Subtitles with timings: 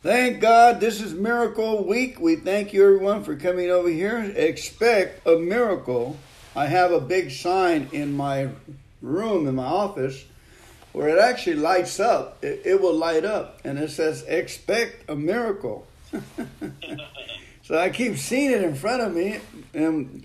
[0.00, 2.20] Thank God this is Miracle Week.
[2.20, 4.20] We thank you everyone for coming over here.
[4.36, 6.16] Expect a miracle.
[6.54, 8.50] I have a big sign in my
[9.02, 10.24] room, in my office,
[10.92, 12.44] where it actually lights up.
[12.44, 15.84] It, it will light up and it says, Expect a miracle.
[17.64, 19.40] so I keep seeing it in front of me.
[19.74, 20.24] And,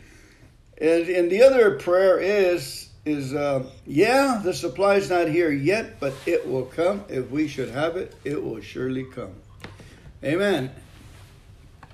[0.79, 6.13] and, and the other prayer is, is uh, yeah, the supply's not here yet, but
[6.27, 7.05] it will come.
[7.09, 9.33] If we should have it, it will surely come.
[10.23, 10.71] Amen.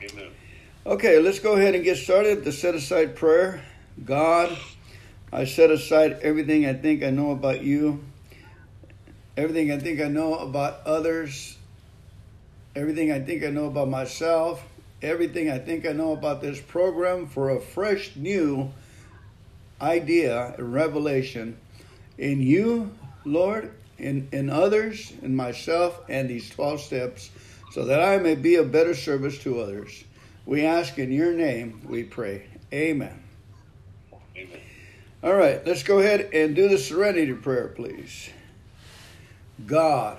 [0.04, 0.28] Amen.
[0.86, 2.44] Okay, let's go ahead and get started.
[2.44, 3.60] The set aside prayer.
[4.06, 4.56] God,
[5.34, 8.04] I set aside everything I think I know about you,
[9.36, 11.58] everything I think I know about others,
[12.76, 14.64] everything I think I know about myself,
[15.02, 18.72] everything I think I know about this program for a fresh new
[19.82, 21.58] idea, and revelation
[22.20, 22.92] in you,
[23.26, 27.32] Lord, in, in others, in myself, and these 12 steps
[27.72, 30.04] so that I may be a better service to others.
[30.46, 32.48] We ask in your name, we pray.
[32.74, 33.24] Amen.
[34.36, 34.60] Amen.
[35.22, 38.30] All right, let's go ahead and do the serenity prayer, please.
[39.66, 40.18] God,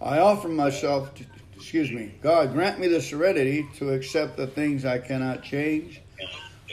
[0.00, 1.24] I offer myself, to,
[1.56, 6.00] excuse me, God, grant me the serenity to accept the things I cannot change,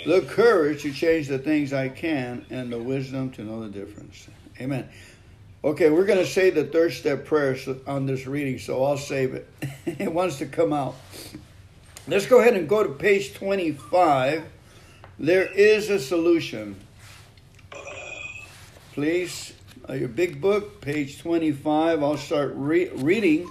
[0.06, 4.28] the courage to change the things I can, and the wisdom to know the difference.
[4.62, 4.88] Amen.
[5.66, 7.56] Okay, we're going to say the third step prayer
[7.88, 9.48] on this reading, so I'll save it.
[9.86, 10.94] it wants to come out.
[12.06, 14.44] Let's go ahead and go to page 25.
[15.18, 16.76] There is a solution.
[18.92, 19.54] Please,
[19.88, 22.04] uh, your big book, page 25.
[22.04, 23.50] I'll start re- reading.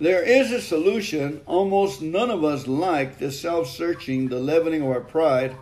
[0.00, 1.40] There is a solution.
[1.46, 5.54] Almost none of us like the self searching, the leavening of our pride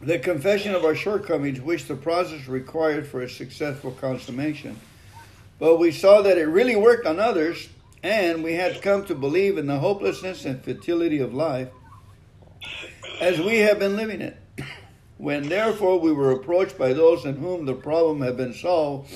[0.00, 4.78] the confession of our shortcomings, which the process required for a successful consummation.
[5.58, 7.68] But we saw that it really worked on others,
[8.02, 11.68] and we had come to believe in the hopelessness and futility of life
[13.20, 14.36] as we have been living it.
[15.16, 19.12] When therefore we were approached by those in whom the problem had been solved,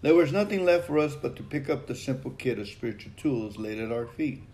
[0.00, 3.12] there was nothing left for us but to pick up the simple kit of spiritual
[3.16, 4.44] tools laid at our feet.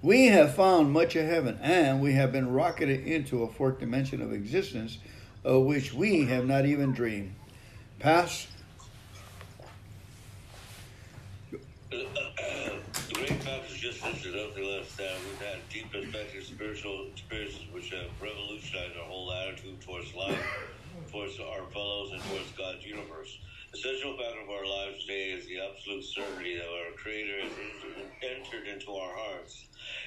[0.00, 4.22] We have found much of heaven, and we have been rocketed into a fourth dimension
[4.22, 4.98] of existence
[5.44, 7.34] of which we have not even dreamed.
[7.98, 8.46] Pass.
[11.90, 12.06] The
[13.12, 15.06] great fact just just as the last time.
[15.26, 20.38] we've had deep effective spiritual experiences which have revolutionized our whole attitude towards life,
[21.10, 23.38] towards our fellows, and towards God's universe.
[23.78, 27.54] The central fact of our lives today is the absolute certainty that our Creator has
[28.26, 29.66] entered into our hearts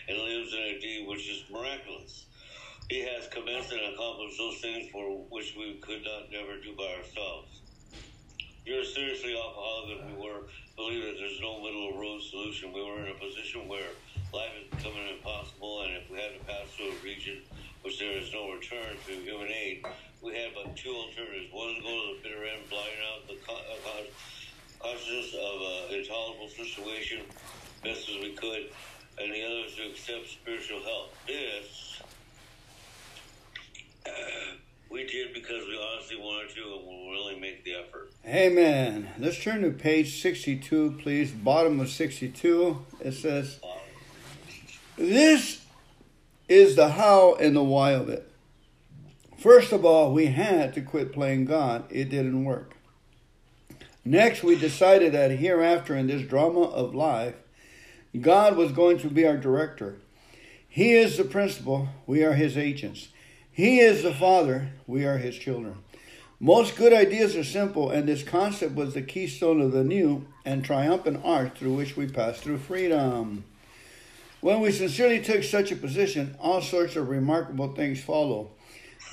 [0.09, 2.25] and lives in a deed which is miraculous.
[2.89, 6.99] He has commenced and accomplished those things for which we could not never do by
[6.99, 7.63] ourselves.
[8.65, 12.73] You're seriously alcoholic we were, believe that there's no middle road solution.
[12.73, 13.95] We were in a position where
[14.33, 17.39] life is becoming impossible, and if we had to pass through a region
[17.83, 19.85] which there is no return to human aid,
[20.21, 21.51] we had but two alternatives.
[21.51, 24.03] One is go to the bitter end, blotting out the uh,
[24.79, 27.21] consciousness of an intolerable situation
[27.83, 28.69] best as we could,
[29.19, 31.13] and the others to accept spiritual help.
[31.25, 32.01] This
[34.05, 34.09] uh,
[34.91, 38.11] we did because we honestly wanted to and will really make the effort.
[38.25, 39.09] Amen.
[39.17, 41.31] Let's turn to page 62, please.
[41.31, 42.85] Bottom of 62.
[42.99, 43.59] It says,
[44.97, 45.65] This
[46.47, 48.31] is the how and the why of it.
[49.41, 51.85] First of all, we had to quit playing God.
[51.90, 52.75] It didn't work.
[54.06, 57.34] Next, we decided that hereafter in this drama of life,
[58.19, 59.96] God was going to be our director.
[60.69, 63.07] He is the principal, we are his agents.
[63.51, 65.78] He is the father, we are his children.
[66.40, 70.63] Most good ideas are simple, and this concept was the keystone of the new and
[70.63, 73.44] triumphant arch through which we passed through freedom.
[74.40, 78.51] When we sincerely took such a position, all sorts of remarkable things follow.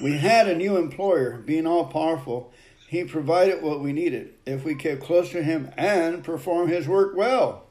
[0.00, 2.52] We had a new employer, being all powerful.
[2.86, 7.16] He provided what we needed if we kept close to him and performed his work
[7.16, 7.64] well.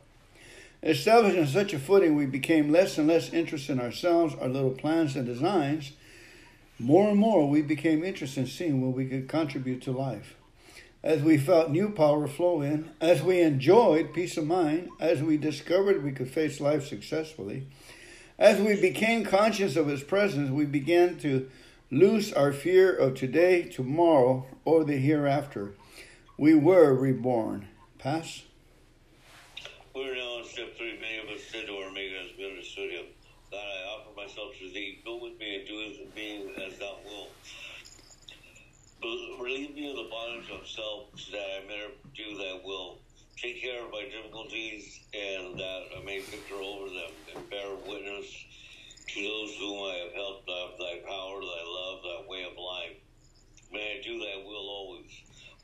[0.84, 4.72] Established on such a footing, we became less and less interested in ourselves, our little
[4.72, 5.94] plans and designs.
[6.78, 10.36] More and more, we became interested in seeing what we could contribute to life.
[11.04, 15.38] As we felt new power flow in, as we enjoyed peace of mind, as we
[15.38, 17.68] discovered we could face life successfully,
[18.38, 21.50] as we became conscious of His presence, we began to
[21.92, 25.74] lose our fear of today, tomorrow, or the hereafter.
[26.38, 27.68] We were reborn.
[27.98, 28.44] Pass.
[29.96, 31.00] We're now on step three.
[31.00, 33.06] Many of us said to our Maker as we understood him,
[33.52, 35.00] God, I offer myself to thee.
[35.04, 37.32] Go with me and do with me as thou wilt.
[39.40, 43.00] Relieve me of the bondage of self so that I may do thy will.
[43.38, 45.78] Take care of my difficulties and thou
[46.48, 48.26] character over them and bear witness
[49.08, 52.98] to those whom I have helped thy, thy power, thy love, thy way of life.
[53.72, 55.10] May I do thy will always.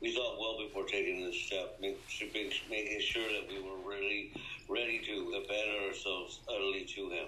[0.00, 4.32] We thought well before taking this step, making sure that we were really
[4.68, 7.26] ready to abandon ourselves utterly to him.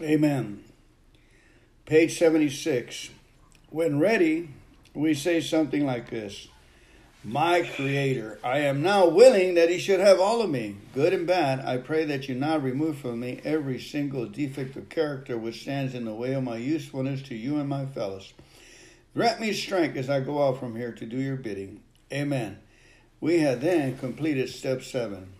[0.00, 0.64] Amen.
[1.86, 3.10] Page 76.
[3.70, 4.50] When ready,
[4.94, 6.48] we say something like this
[7.28, 11.26] My Creator, I am now willing that He should have all of me, good and
[11.26, 11.58] bad.
[11.58, 15.92] I pray that you now remove from me every single defect of character which stands
[15.92, 18.32] in the way of my usefulness to you and my fellows.
[19.12, 21.80] Grant me strength as I go out from here to do your bidding.
[22.12, 22.60] Amen.
[23.20, 25.32] We had then completed step seven.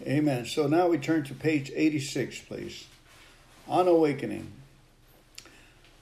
[0.00, 0.46] Amen.
[0.46, 2.86] So now we turn to page 86, please.
[3.68, 4.50] On awakening.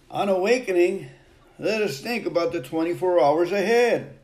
[0.08, 1.08] On awakening,
[1.62, 4.18] let us think about the 24 hours ahead.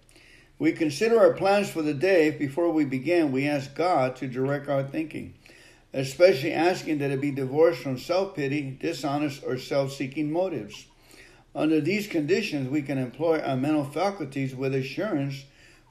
[0.58, 2.32] We consider our plans for the day.
[2.32, 5.34] Before we begin, we ask God to direct our thinking,
[5.94, 10.86] especially asking that it be divorced from self pity, dishonest, or self seeking motives.
[11.54, 15.44] Under these conditions, we can employ our mental faculties with assurance,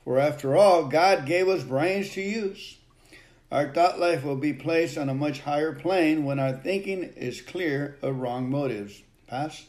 [0.04, 2.76] for after all, God gave us brains to use.
[3.54, 7.40] Our thought life will be placed on a much higher plane when our thinking is
[7.40, 9.02] clear of wrong motives.
[9.28, 9.66] Pass.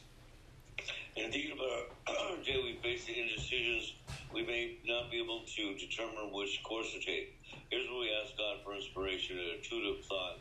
[1.19, 3.93] In thinking about our daily basic indecisions,
[4.33, 7.35] we may not be able to determine which course to take.
[7.71, 10.39] Here's where we ask God for inspiration and intuitive thought,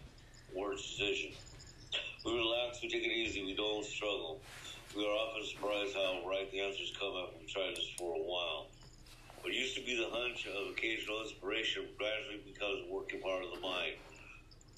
[0.54, 1.34] words, decision.
[2.24, 4.40] We relax, we take it easy, we don't struggle.
[4.96, 8.22] We are often surprised how right the answers come after we try this for a
[8.22, 8.68] while.
[9.42, 13.50] What used to be the hunch of occasional inspiration gradually becomes a working part of
[13.50, 13.98] the mind.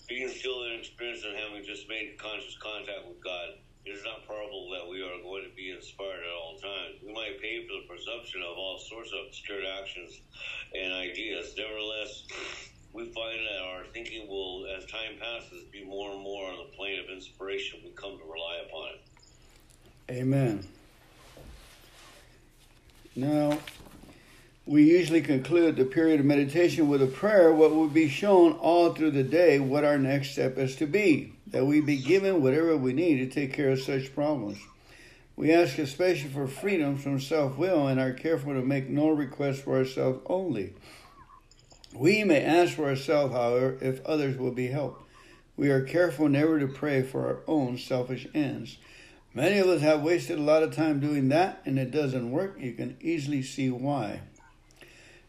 [0.08, 4.26] Being still in experience and having just made conscious contact with God, it is not
[4.26, 7.02] probable that we are going to be inspired at all times.
[7.06, 10.22] We might pay for the presumption of all sorts of obscure actions
[10.76, 11.56] and ideas.
[11.58, 12.24] Nevertheless,
[12.94, 16.76] we find that our thinking will, as time passes, be more and more on the
[16.78, 19.02] plane of inspiration we come to rely upon it.
[20.12, 20.64] Amen.
[23.16, 23.58] Now,
[24.68, 28.94] we usually conclude the period of meditation with a prayer, what will be shown all
[28.94, 32.78] through the day what our next step is to be, that we be given whatever
[32.78, 34.60] we need to take care of such problems.
[35.36, 39.62] We ask especially for freedom from self will and are careful to make no requests
[39.62, 40.74] for ourselves only.
[41.94, 45.02] We may ask for ourselves, however, if others will be helped.
[45.58, 48.78] We are careful never to pray for our own selfish ends.
[49.34, 52.58] Many of us have wasted a lot of time doing that, and it doesn't work.
[52.60, 54.22] You can easily see why.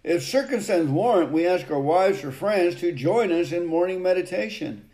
[0.03, 4.89] If circumstances warrant, we ask our wives or friends to join us in morning meditation.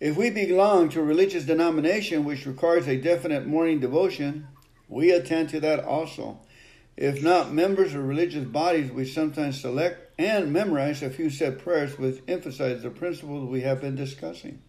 [0.00, 4.48] If we belong to a religious denomination which requires a definite morning devotion,
[4.88, 6.40] we attend to that also.
[6.96, 11.96] If not, members of religious bodies, we sometimes select and memorize a few set prayers
[11.96, 14.60] which emphasize the principles we have been discussing.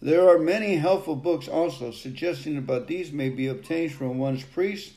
[0.00, 4.94] There are many helpful books also suggesting about these may be obtained from one's priest,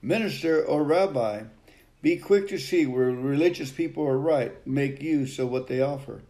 [0.00, 1.44] minister, or rabbi.
[2.00, 6.22] Be quick to see where religious people are right, make use of what they offer.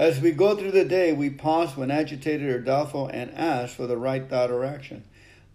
[0.00, 3.86] As we go through the day, we pause when agitated or doubtful and ask for
[3.86, 5.04] the right thought or action.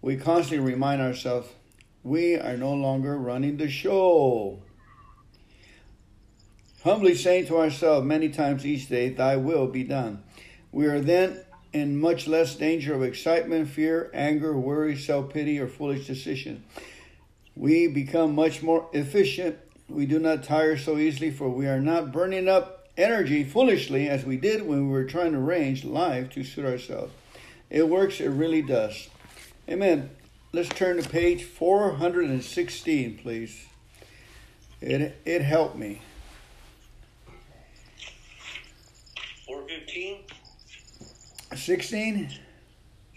[0.00, 1.48] We constantly remind ourselves
[2.04, 4.62] we are no longer running the show.
[6.84, 10.22] Humbly saying to ourselves many times each day, Thy will be done.
[10.70, 15.66] We are then in much less danger of excitement, fear, anger, worry, self pity, or
[15.66, 16.62] foolish decision
[17.56, 19.56] we become much more efficient.
[19.88, 24.24] We do not tire so easily, for we are not burning up energy foolishly as
[24.24, 27.12] we did when we were trying to arrange life to suit ourselves.
[27.68, 29.08] It works, it really does.
[29.68, 30.10] Amen.
[30.52, 33.66] Let's turn to page 416, please.
[34.80, 36.00] It, it helped me.
[39.46, 40.18] 415?
[41.54, 42.30] 16?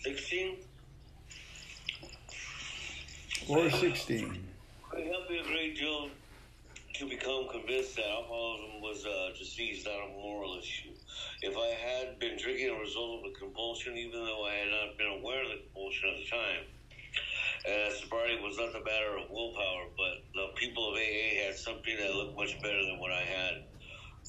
[0.04, 0.56] 16?
[3.48, 4.49] 416
[7.30, 10.98] become convinced that alcoholism was a disease, not a moral issue.
[11.46, 14.98] If I had been drinking a result of a compulsion, even though I had not
[14.98, 16.64] been aware of the compulsion at the time,
[17.70, 21.94] and sobriety was not a matter of willpower, but the people of AA had something
[22.02, 23.62] that looked much better than what I had.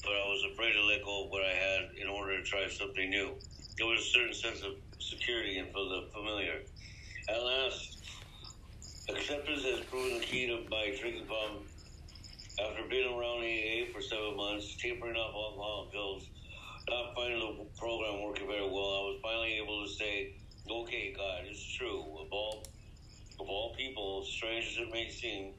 [0.05, 2.69] But I was afraid to let go of what I had in order to try
[2.69, 3.33] something new.
[3.81, 6.69] There was a certain sense of security and for the familiar.
[7.33, 7.97] At last,
[9.09, 11.65] Acceptance has proven the key to my drinking problem.
[12.61, 16.29] After being around AA for seven months, tapering off alcohol and pills,
[16.87, 20.35] not finding the program working very well, I was finally able to say,
[20.69, 22.01] okay, God, it's true.
[22.19, 22.63] Of all,
[23.39, 25.53] of all people, strange as it may seem,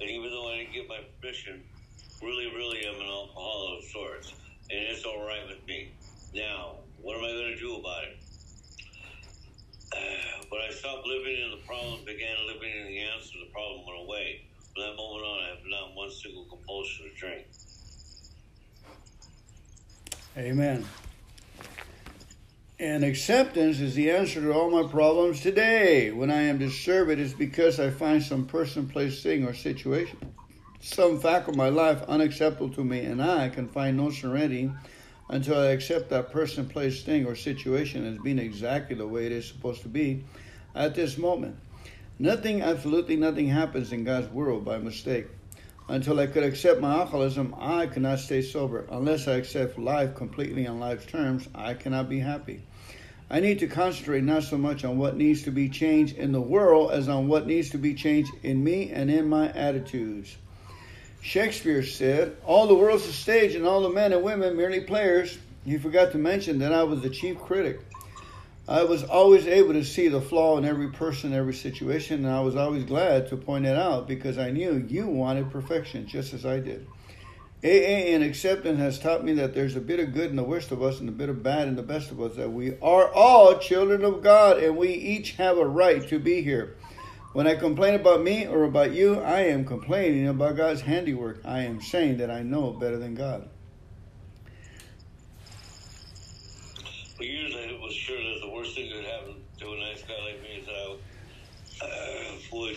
[0.00, 1.62] and even though I didn't get my permission,
[2.20, 4.34] really, really I'm an alcoholic of sorts.
[4.70, 5.92] And it's all right with me.
[6.34, 8.18] Now, what am I going to do about it?
[10.50, 14.00] When I stopped living in the problem, began living in the answer, the problem went
[14.06, 14.42] away.
[14.74, 17.46] From that moment on, I have not one single compulsion to drink.
[20.36, 20.84] Amen.
[22.80, 26.10] And acceptance is the answer to all my problems today.
[26.10, 30.18] When I am disturbed, it is because I find some person, place, thing, or situation,
[30.80, 34.72] some fact of my life unacceptable to me, and I can find no serenity
[35.30, 39.32] until I accept that person, place, thing, or situation as being exactly the way it
[39.32, 40.24] is supposed to be
[40.74, 41.56] at this moment.
[42.18, 45.26] Nothing, absolutely nothing happens in God's world by mistake.
[45.88, 48.86] Until I could accept my alcoholism, I could not stay sober.
[48.88, 52.62] Unless I accept life completely on life's terms, I cannot be happy.
[53.28, 56.40] I need to concentrate not so much on what needs to be changed in the
[56.40, 60.36] world as on what needs to be changed in me and in my attitudes.
[61.20, 65.36] Shakespeare said, All the world's a stage and all the men and women merely players.
[65.64, 67.80] He forgot to mention that I was the chief critic.
[68.66, 72.40] I was always able to see the flaw in every person, every situation, and I
[72.40, 76.46] was always glad to point it out because I knew you wanted perfection just as
[76.46, 76.86] I did.
[77.62, 80.70] AA and acceptance has taught me that there's a bit of good in the worst
[80.70, 83.12] of us and a bit of bad in the best of us, that we are
[83.12, 86.76] all children of God and we each have a right to be here.
[87.34, 91.42] When I complain about me or about you, I am complaining about God's handiwork.
[91.44, 93.50] I am saying that I know better than God.
[97.24, 100.02] For years, I was sure that the worst thing that could happen to a nice
[100.02, 100.74] guy like me is that
[101.80, 102.76] I uh, would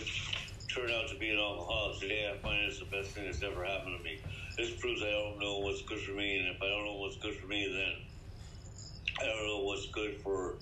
[0.74, 2.00] turn out to be an alcoholic.
[2.00, 4.22] Today, I find it's the best thing that's ever happened to me.
[4.56, 7.18] This proves I don't know what's good for me, and if I don't know what's
[7.18, 10.54] good for me, then I don't know what's good for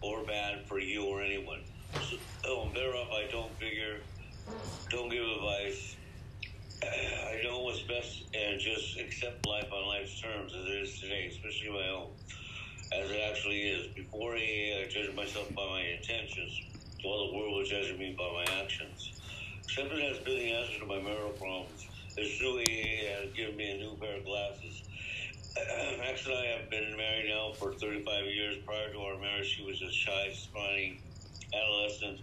[0.00, 1.60] or bad for you or anyone.
[2.10, 2.16] So,
[2.48, 4.00] oh, I'm better off I don't figure,
[4.90, 5.94] don't give advice.
[6.82, 11.30] I know what's best and just accept life on life's terms as it is today,
[11.30, 12.08] especially my own
[13.00, 13.88] as it actually is.
[13.96, 16.52] Before I uh, judged myself by my intentions,
[17.04, 19.00] while the world was judging me by my actions.
[19.64, 21.80] Acceptance has been the answer to my marital problems.
[22.16, 24.74] It's true AA uh, has given me a new pair of glasses.
[26.00, 28.56] Max and I have been married now for 35 years.
[28.66, 31.02] Prior to our marriage, she was a shy, scrawny
[31.54, 32.20] adolescent.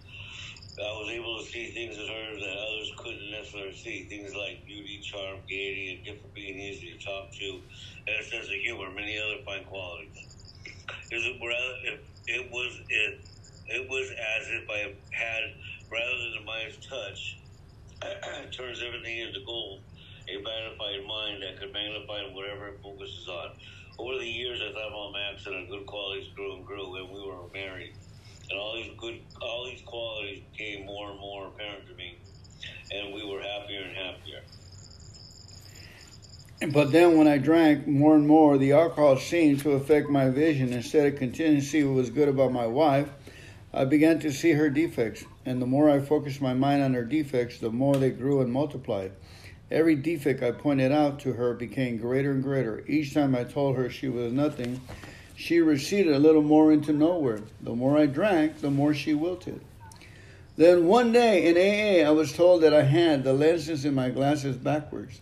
[0.80, 4.08] I was able to see things in her that others couldn't necessarily see.
[4.10, 7.50] Things like beauty, charm, gaiety, a gift for being easy to talk to,
[8.08, 10.18] and a sense of humor, many other fine qualities
[11.12, 11.24] it
[11.86, 13.14] if it was it
[13.68, 14.80] it was as if I
[15.14, 15.44] had
[15.92, 17.22] rather than Midas touch
[18.56, 19.84] turns everything into gold,
[20.32, 23.50] a magnified mind that could magnify whatever it focuses on.
[24.00, 27.12] Over the years, I thought about Max and our good qualities grew and grew, and
[27.12, 27.92] we were married.
[28.50, 32.24] And all these good, all these qualities became more and more apparent to me,
[32.92, 34.44] and we were happier and happier.
[36.68, 40.74] But then when I drank more and more, the alcohol seemed to affect my vision.
[40.74, 43.10] Instead of continuing to see what was good about my wife,
[43.74, 45.24] I began to see her defects.
[45.46, 48.52] And the more I focused my mind on her defects, the more they grew and
[48.52, 49.14] multiplied.
[49.72, 52.84] Every defect I pointed out to her became greater and greater.
[52.88, 54.82] Each time I told her she was nothing,
[55.36, 57.40] she receded a little more into nowhere.
[57.62, 59.62] The more I drank, the more she wilted.
[60.58, 64.10] Then one day in AA, I was told that I had the lenses in my
[64.10, 65.22] glasses backwards.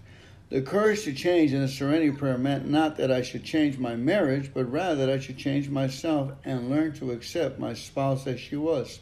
[0.49, 3.97] The courage to change in the serenity prayer meant not that I should change my
[3.97, 8.39] marriage, but rather that I should change myself and learn to accept my spouse as
[8.39, 9.01] she was.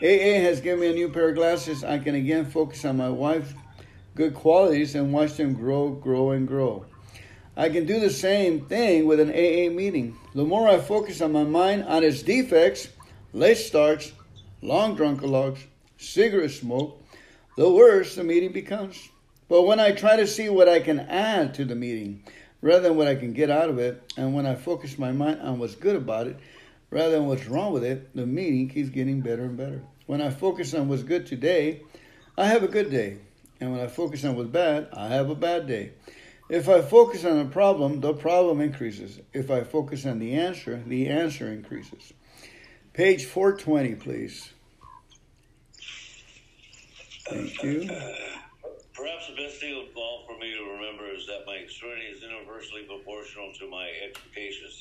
[0.00, 1.84] AA has given me a new pair of glasses.
[1.84, 3.52] I can again focus on my wife's
[4.14, 6.86] good qualities and watch them grow, grow, and grow.
[7.54, 10.16] I can do the same thing with an AA meeting.
[10.34, 12.88] The more I focus on my mind on its defects,
[13.34, 14.12] late starts,
[14.62, 15.58] long drunkalogs,
[15.98, 16.98] cigarette smoke,
[17.58, 19.10] the worse the meeting becomes.
[19.52, 22.22] But when I try to see what I can add to the meeting
[22.62, 25.42] rather than what I can get out of it, and when I focus my mind
[25.42, 26.38] on what's good about it
[26.88, 29.82] rather than what's wrong with it, the meeting keeps getting better and better.
[30.06, 31.82] When I focus on what's good today,
[32.38, 33.18] I have a good day.
[33.60, 35.92] And when I focus on what's bad, I have a bad day.
[36.48, 39.20] If I focus on a problem, the problem increases.
[39.34, 42.14] If I focus on the answer, the answer increases.
[42.94, 44.50] Page 420, please.
[47.28, 47.90] Thank you.
[49.02, 52.22] Perhaps the best thing of all for me to remember is that my serenity is
[52.22, 54.78] inversely proportional to my expectations.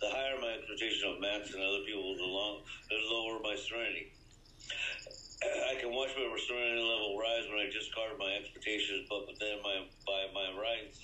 [0.00, 4.16] The higher my expectation of Max and other people, the, long, the lower my serenity.
[5.44, 9.76] I can watch my serenity level rise when I discard my expectations, but then my
[10.08, 10.96] by my rights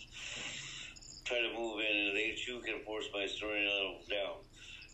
[1.29, 4.37] try to move in, and they too can force my serenity level down.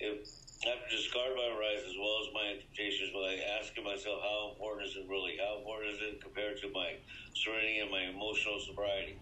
[0.03, 0.36] If
[0.67, 4.91] I to discard my rights as well as my expectations by asking myself how important
[4.91, 5.39] is it really?
[5.39, 6.99] How important is it compared to my
[7.39, 9.15] serenity and my emotional sobriety?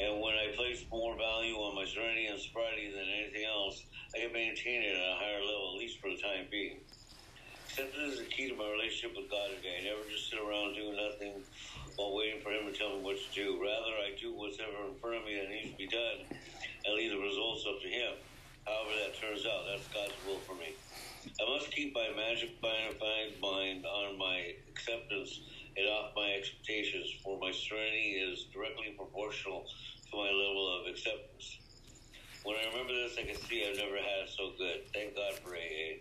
[0.00, 3.84] And when I place more value on my serenity and sobriety than anything else,
[4.16, 6.80] I can maintain it at a higher level, at least for the time being.
[7.68, 9.84] Acceptance is the key to my relationship with God today.
[9.84, 11.44] I never just sit around doing nothing
[12.00, 13.60] while waiting for Him to tell me what to do.
[13.60, 16.24] Rather, I do whatever in front of me that needs to be done
[16.88, 18.16] and leave the results up to Him.
[18.68, 20.76] However that turns out, that's God's will for me.
[21.40, 22.60] I must keep my magic
[23.40, 25.40] mind on my acceptance
[25.76, 29.64] and off my expectations, for my serenity is directly proportional
[30.10, 31.58] to my level of acceptance.
[32.44, 34.92] When I remember this, I can see I've never had it so good.
[34.92, 36.00] Thank God for AA.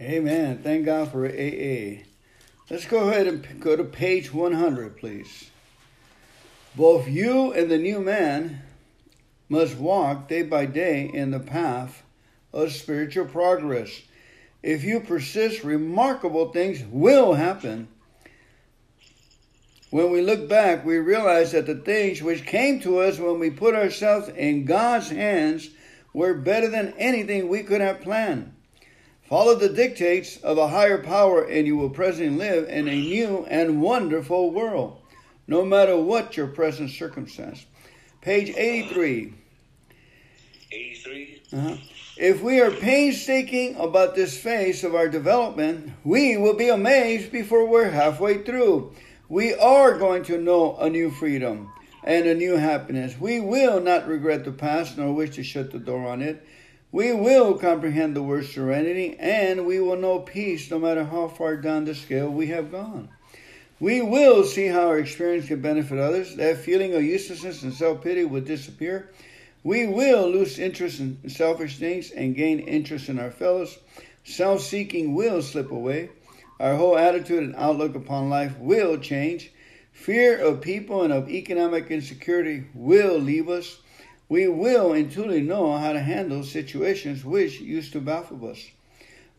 [0.00, 0.58] Amen.
[0.62, 2.04] Thank God for AA.
[2.70, 5.50] Let's go ahead and go to page 100, please.
[6.74, 8.62] Both you and the new man
[9.50, 12.04] must walk day by day in the path
[12.52, 13.90] of spiritual progress.
[14.62, 17.88] If you persist, remarkable things will happen.
[19.90, 23.50] When we look back, we realize that the things which came to us when we
[23.50, 25.68] put ourselves in God's hands
[26.14, 28.54] were better than anything we could have planned.
[29.28, 33.46] Follow the dictates of a higher power, and you will presently live in a new
[33.46, 35.00] and wonderful world,
[35.48, 37.66] no matter what your present circumstance.
[38.20, 39.34] Page 83.
[40.72, 41.42] 83?
[41.52, 41.76] Uh-huh.
[42.16, 47.66] If we are painstaking about this phase of our development, we will be amazed before
[47.66, 48.94] we're halfway through.
[49.28, 51.72] We are going to know a new freedom
[52.04, 53.18] and a new happiness.
[53.18, 56.46] We will not regret the past nor wish to shut the door on it.
[56.92, 61.56] We will comprehend the word serenity and we will know peace no matter how far
[61.56, 63.08] down the scale we have gone.
[63.78, 66.36] We will see how our experience can benefit others.
[66.36, 69.10] That feeling of uselessness and self pity will disappear
[69.62, 73.78] we will lose interest in selfish things and gain interest in our fellows.
[74.24, 76.10] Self seeking will slip away.
[76.58, 79.52] Our whole attitude and outlook upon life will change.
[79.92, 83.78] Fear of people and of economic insecurity will leave us.
[84.28, 88.70] We will intuitively know how to handle situations which used to baffle us.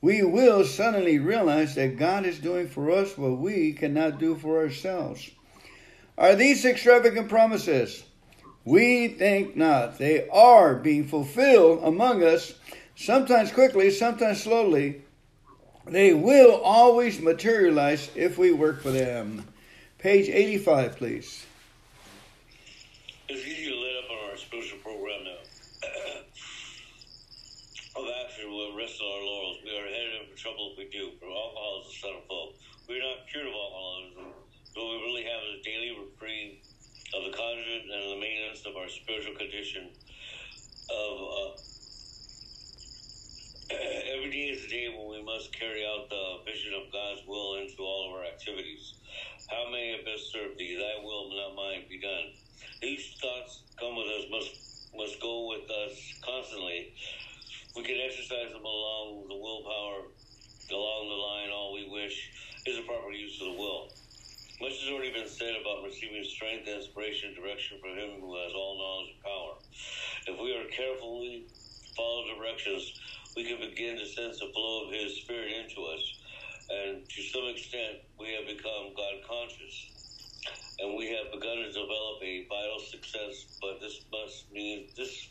[0.02, 4.60] We will suddenly realize that God is doing for us what we cannot do for
[4.60, 5.30] ourselves.
[6.17, 8.04] Are these extravagant promises?
[8.63, 9.97] We think not.
[9.97, 12.54] They are being fulfilled among us,
[12.95, 15.02] sometimes quickly, sometimes slowly.
[15.88, 19.47] They will always materialize if we work for them.
[19.97, 21.45] Page 85, please.
[23.30, 25.41] It's easy to let up on our spiritual program now.
[27.97, 29.58] of action we'll rest on our laurels.
[29.63, 32.54] We are headed for trouble if we do, for alcohol is a of foe.
[32.88, 34.34] We are not cured of alcoholism,
[34.76, 36.62] but we really have a daily reprieve
[37.15, 39.91] of the conduit and the maintenance of our spiritual condition
[40.89, 41.52] of uh,
[44.15, 47.60] every day is a day when we must carry out the vision of God's will
[47.60, 48.95] into all of our activities.
[49.52, 50.80] How may I best serve thee?
[50.80, 52.32] Thy will, not mine, be done.
[52.82, 54.52] These thoughts come with us, must
[54.95, 56.91] must go with us constantly.
[57.76, 60.12] We can exercise them along the willpower,
[60.71, 61.50] along the line.
[61.52, 62.15] All we wish
[62.67, 64.01] is a proper use of the will.
[64.62, 68.54] Much has already been said about receiving strength, inspiration, and direction from Him who has
[68.54, 69.54] all knowledge and power.
[70.30, 71.50] If we are carefully
[71.97, 72.93] follow directions,
[73.36, 76.04] we can begin to sense the flow of His Spirit into us.
[76.69, 79.74] And to some extent, we have become God conscious.
[80.78, 85.28] And we have begun to develop a vital success, but this must mean this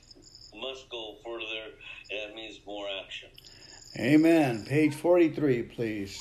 [0.54, 1.78] must go further,
[2.10, 3.28] and that means more action.
[3.96, 4.64] Amen.
[4.66, 6.20] Page 43, please.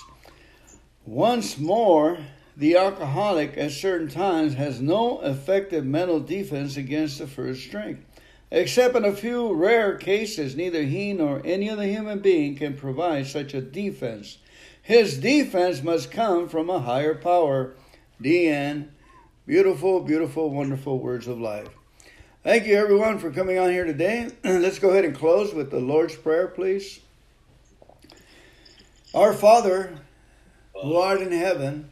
[1.05, 2.19] Once more,
[2.59, 8.05] the alcoholic at certain times has no effective mental defense against the first drink.
[8.51, 13.27] Except in a few rare cases, neither he nor any other human being can provide
[13.27, 14.39] such a defense.
[14.81, 17.75] His defense must come from a higher power.
[18.21, 18.89] DN.
[19.47, 21.69] Beautiful, beautiful, wonderful words of life.
[22.43, 24.31] Thank you, everyone, for coming on here today.
[24.43, 26.99] Let's go ahead and close with the Lord's Prayer, please.
[29.13, 29.97] Our Father,
[30.73, 31.91] who art in heaven,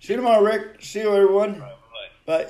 [0.00, 0.82] See you tomorrow, Rick.
[0.82, 1.60] See you, everyone.
[1.60, 1.74] Bye.
[2.24, 2.46] Bye.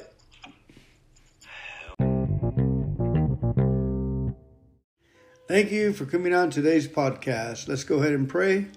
[5.49, 7.67] Thank you for coming on today's podcast.
[7.67, 8.69] Let's go ahead and pray.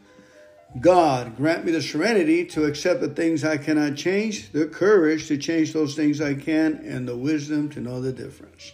[0.82, 5.38] God, grant me the serenity to accept the things I cannot change, the courage to
[5.38, 8.74] change those things I can, and the wisdom to know the difference.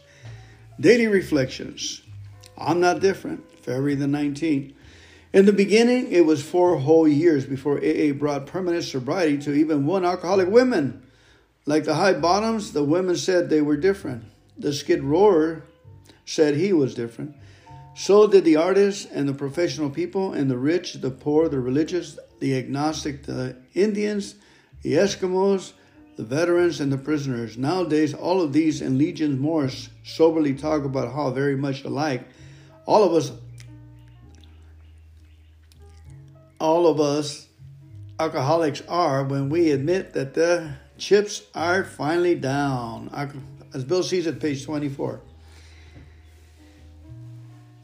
[0.80, 2.02] Daily Reflections.
[2.58, 3.52] I'm not different.
[3.60, 4.76] February the 19th.
[5.32, 9.86] In the beginning, it was four whole years before AA brought permanent sobriety to even
[9.86, 11.04] one alcoholic woman.
[11.68, 14.24] Like the high bottoms, the women said they were different.
[14.58, 15.64] The skid rower
[16.26, 17.36] said he was different.
[17.94, 22.18] So did the artists and the professional people and the rich, the poor, the religious,
[22.40, 24.36] the agnostic, the Indians,
[24.82, 25.74] the Eskimos,
[26.16, 27.58] the veterans, and the prisoners.
[27.58, 29.70] Nowadays, all of these and legions more
[30.04, 32.28] soberly talk about how very much alike
[32.86, 33.32] all of us,
[36.60, 37.48] all of us
[38.20, 43.10] alcoholics are when we admit that the chips are finally down.
[43.74, 45.22] As Bill Sees It page 24.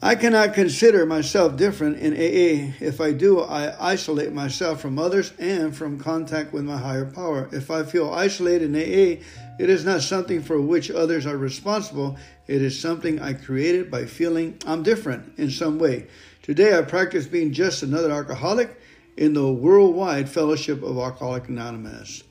[0.01, 2.73] I cannot consider myself different in AA.
[2.79, 7.49] If I do, I isolate myself from others and from contact with my higher power.
[7.51, 9.23] If I feel isolated in AA,
[9.57, 12.17] it is not something for which others are responsible.
[12.47, 16.07] It is something I created by feeling I'm different in some way.
[16.41, 18.79] Today, I practice being just another alcoholic
[19.17, 22.23] in the worldwide fellowship of Alcoholic Anonymous.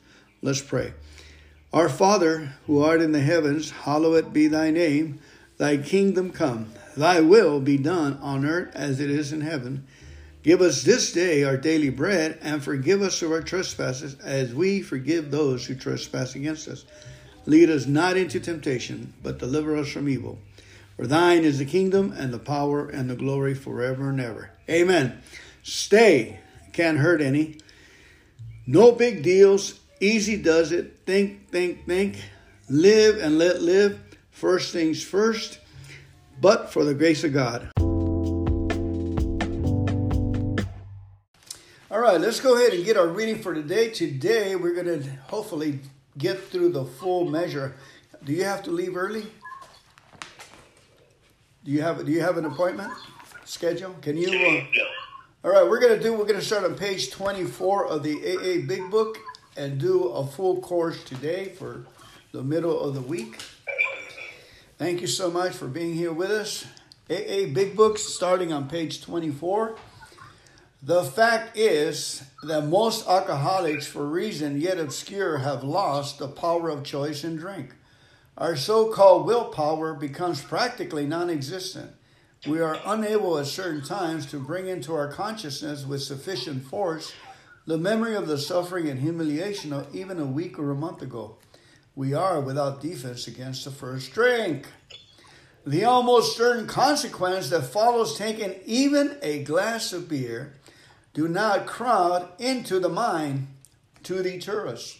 [0.42, 0.92] Let's pray.
[1.72, 5.18] Our Father, who art in the heavens, hallowed be thy name.
[5.56, 6.72] Thy kingdom come.
[6.96, 9.86] Thy will be done on earth as it is in heaven.
[10.44, 14.82] Give us this day our daily bread, and forgive us of our trespasses, as we
[14.82, 16.84] forgive those who trespass against us.
[17.46, 20.38] Lead us not into temptation, but deliver us from evil.
[20.96, 24.50] For thine is the kingdom, and the power, and the glory forever and ever.
[24.68, 25.20] Amen.
[25.62, 26.40] Stay.
[26.72, 27.58] Can't hurt any.
[28.66, 29.80] No big deals.
[30.00, 30.98] Easy does it.
[31.04, 32.22] Think, think, think.
[32.68, 34.00] Live and let live.
[34.30, 35.58] First things first
[36.40, 37.70] but for the grace of God.
[41.90, 43.90] All right, let's go ahead and get our reading for today.
[43.90, 45.80] Today, we're going to hopefully
[46.18, 47.76] get through the full measure.
[48.24, 49.26] Do you have to leave early?
[51.64, 52.92] Do you have Do you have an appointment
[53.44, 53.94] schedule?
[54.02, 54.28] Can you?
[54.30, 56.14] Uh, all right, we're gonna do.
[56.14, 59.18] We're gonna start on page twenty four of the AA Big Book
[59.56, 61.86] and do a full course today for
[62.32, 63.38] the middle of the week.
[64.78, 66.66] Thank you so much for being here with us.
[67.08, 69.76] AA Big Books starting on page 24.
[70.86, 76.84] The fact is that most alcoholics, for reason yet obscure, have lost the power of
[76.84, 77.74] choice in drink.
[78.36, 81.92] Our so called willpower becomes practically non existent.
[82.46, 87.14] We are unable at certain times to bring into our consciousness with sufficient force
[87.66, 91.38] the memory of the suffering and humiliation of even a week or a month ago
[91.96, 94.66] we are without defense against the first drink.
[95.66, 100.54] The almost certain consequence that follows taking even a glass of beer
[101.14, 103.46] do not crowd into the mind
[104.02, 104.98] to deter us.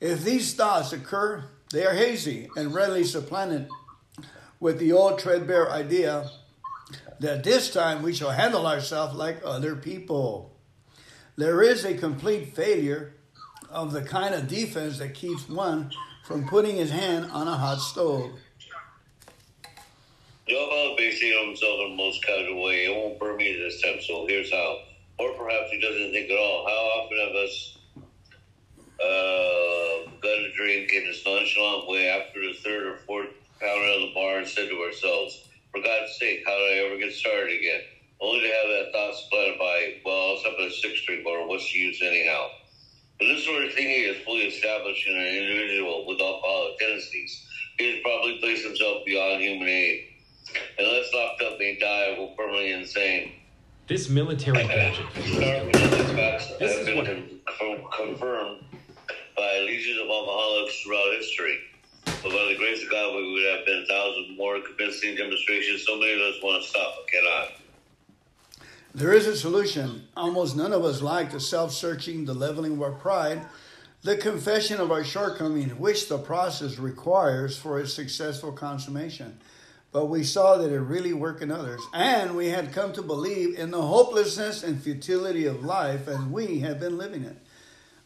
[0.00, 3.68] If these thoughts occur, they are hazy and readily supplanted
[4.60, 6.30] with the old threadbare idea
[7.20, 10.54] that this time we shall handle ourselves like other people.
[11.36, 13.14] There is a complete failure
[13.70, 15.90] of the kind of defense that keeps one
[16.24, 18.30] from putting his hand on a hot stove.
[20.48, 22.86] Joe basing himself in most casual way.
[22.86, 24.78] It won't burn me this time, so here's how.
[25.18, 26.66] Or perhaps he doesn't think at all.
[26.66, 27.78] How often have us
[29.02, 33.30] uh, got a drink in this nonchalant way after the third or fourth
[33.62, 36.98] out of the bar and said to ourselves, for God's sake, how did I ever
[36.98, 37.80] get started again?
[38.20, 41.26] Only to have that thought splattered by, well, I was up at a six drink
[41.26, 42.46] or what's the use anyhow?
[43.18, 47.46] But this sort of thinking is fully established in an individual with alcoholic tendencies.
[47.78, 50.04] He has probably placed himself beyond human aid.
[50.78, 53.32] Unless locked up, may die or permanently insane.
[53.88, 55.06] This military gadget.
[55.14, 58.62] These facts this have been con- confirmed
[59.34, 61.58] by legions of alcoholics throughout history.
[62.04, 65.86] But by the grace of God, we would have been a thousand more convincing demonstrations.
[65.86, 67.48] So many of us want to stop, but cannot.
[68.94, 70.06] There is a solution.
[70.14, 73.40] Almost none of us like the self searching, the leveling of our pride,
[74.02, 79.38] the confession of our shortcomings, which the process requires for its successful consummation.
[79.90, 83.58] But we saw that it really worked in others, and we had come to believe
[83.58, 87.36] in the hopelessness and futility of life as we had been living it.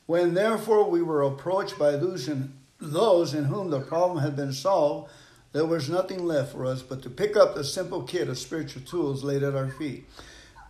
[0.07, 4.53] When therefore we were approached by those in, those in whom the problem had been
[4.53, 5.11] solved,
[5.53, 8.83] there was nothing left for us but to pick up the simple kit of spiritual
[8.83, 10.09] tools laid at our feet.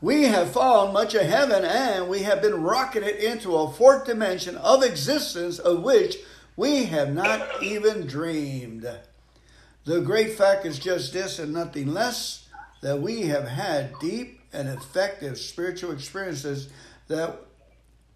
[0.01, 4.57] We have found much of heaven and we have been rocketed into a fourth dimension
[4.57, 6.16] of existence of which
[6.57, 8.85] we have not even dreamed.
[9.84, 12.48] The great fact is just this and nothing less
[12.82, 16.68] that we have had deep and effective spiritual experiences
[17.08, 17.40] that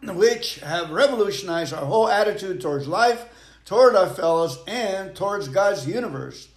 [0.03, 3.25] which have revolutionized our whole attitude towards life,
[3.65, 6.49] toward our fellows, and towards God's universe.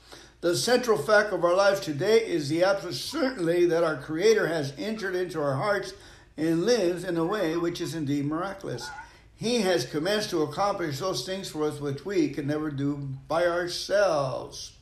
[0.41, 4.73] The central fact of our lives today is the absolute certainty that our Creator has
[4.77, 5.93] entered into our hearts
[6.37, 8.89] and lives in a way which is indeed miraculous.
[9.35, 13.47] He has commenced to accomplish those things for us which we could never do by
[13.47, 14.73] ourselves.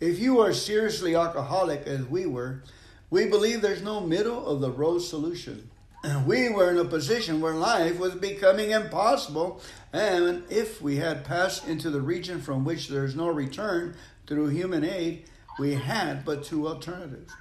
[0.00, 2.62] If you are seriously alcoholic, as we were,
[3.10, 5.70] we believe there's no middle of the road solution.
[6.24, 9.60] We were in a position where life was becoming impossible,
[9.92, 13.96] and if we had passed into the region from which there is no return
[14.28, 15.24] through human aid,
[15.58, 17.32] we had but two alternatives.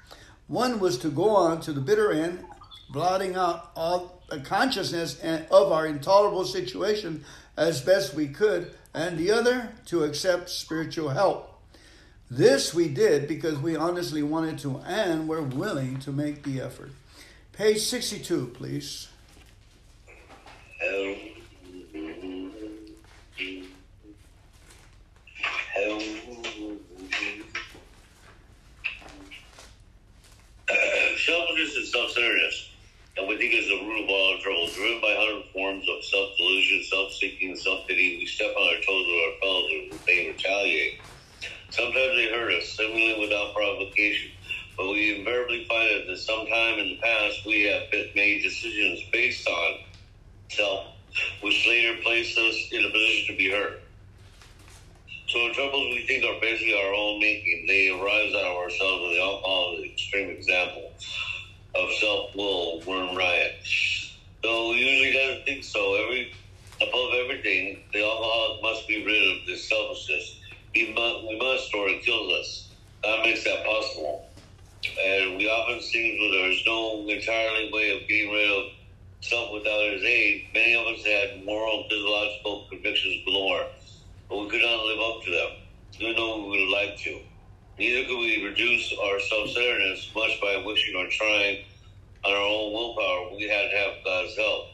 [0.48, 2.44] One was to go on to the bitter end,
[2.90, 5.20] blotting out all the consciousness
[5.52, 7.24] of our intolerable situation
[7.56, 11.57] as best we could, and the other to accept spiritual help.
[12.30, 16.92] This we did because we honestly wanted to and were willing to make the effort.
[17.54, 19.08] Page 62, please.
[31.26, 32.72] Selfishness and self-centeredness,
[33.18, 34.68] and we think is the root of all trouble.
[34.76, 39.40] Driven by hundred forms of self-delusion, self-seeking, self-pity, we step on our toes with our
[39.42, 41.00] fellows and they retaliate.
[41.70, 44.32] Sometimes they hurt us, seemingly without provocation,
[44.78, 47.84] but we invariably find that sometime in the past we have
[48.16, 49.80] made decisions based on
[50.50, 50.88] self,
[51.42, 53.82] which later place us in a position to be hurt.
[55.28, 57.66] So the troubles we think are basically our own making.
[57.68, 60.94] They arise out of ourselves, and the alcohol is an extreme example
[61.76, 63.52] of self-will run riot.
[64.42, 65.96] Though we usually doesn't think so.
[65.96, 66.34] Every
[66.82, 70.37] above everything, the alcoholic must be rid of this selfishness
[70.86, 72.70] we must, we must or it kills us.
[73.04, 74.30] God makes that possible.
[74.86, 78.64] And we often see that there's no entirely way of getting rid of
[79.22, 80.48] self without his aid.
[80.54, 83.66] Many of us had moral physiological convictions galore,
[84.30, 85.50] but we could not live up to them,
[86.00, 87.20] even though we would liked to.
[87.80, 91.66] Neither could we reduce our self-centeredness much by wishing or trying
[92.24, 93.36] on our own willpower.
[93.36, 94.66] We had to have God's help.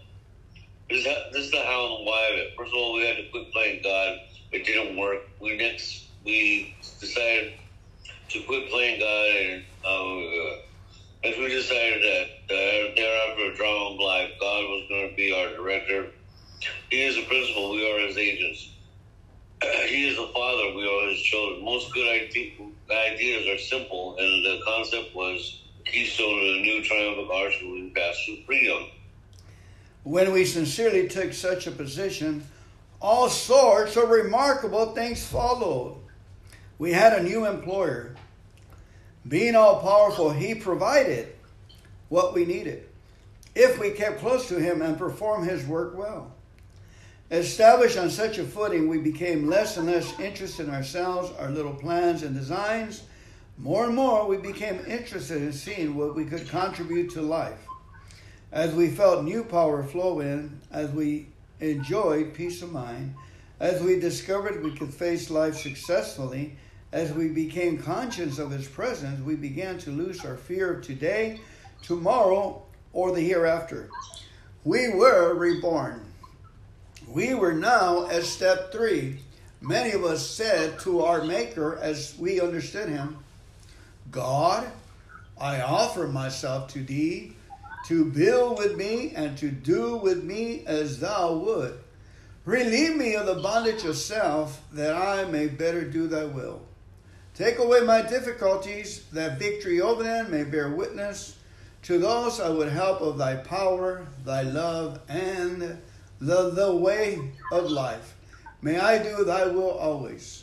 [0.89, 2.53] This, this is the how and why of it.
[2.57, 4.19] First of all, we had to quit playing God
[4.53, 5.21] it didn't work.
[5.39, 7.53] We next we decided
[8.29, 14.31] to quit playing God, and uh, as we decided that uh, thereafter drama of life,
[14.39, 16.07] God was going to be our director.
[16.89, 17.71] He is the principal.
[17.71, 18.69] We are his agents.
[19.87, 20.75] he is the father.
[20.75, 21.65] We are his children.
[21.65, 27.59] Most good ideas are simple, and the concept was keystone of the new triumphant arch
[27.61, 28.85] we pass through freedom.
[30.03, 32.45] When we sincerely took such a position,
[33.03, 35.97] all sorts of remarkable things followed.
[36.79, 38.15] We had a new employer.
[39.27, 41.35] Being all powerful, he provided
[42.07, 42.87] what we needed
[43.55, 46.31] if we kept close to him and performed his work well.
[47.29, 51.73] Established on such a footing, we became less and less interested in ourselves, our little
[51.73, 53.03] plans and designs.
[53.57, 57.67] More and more, we became interested in seeing what we could contribute to life.
[58.51, 61.27] As we felt new power flow in, as we
[61.71, 63.15] enjoyed peace of mind,
[63.59, 66.55] as we discovered we could face life successfully,
[66.91, 71.39] as we became conscious of His presence, we began to lose our fear of today,
[71.81, 73.89] tomorrow, or the hereafter.
[74.63, 76.05] We were reborn.
[77.07, 79.19] We were now at step three.
[79.61, 83.17] Many of us said to our Maker, as we understood Him,
[84.11, 84.69] God,
[85.39, 87.33] I offer myself to Thee
[87.85, 91.79] to build with me and to do with me as thou would.
[92.45, 96.61] Relieve me of the bondage of self, that I may better do thy will.
[97.35, 101.37] Take away my difficulties, that victory over them may bear witness.
[101.83, 105.81] To those I would help of thy power, thy love, and
[106.19, 107.19] the, the way
[107.51, 108.15] of life.
[108.61, 110.42] May I do thy will always.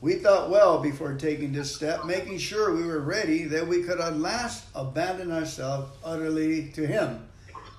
[0.00, 4.00] We thought well before taking this step, making sure we were ready that we could
[4.00, 7.26] at last abandon ourselves utterly to Him.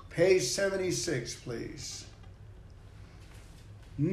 [0.09, 2.05] Page 76, please.
[3.99, 4.11] when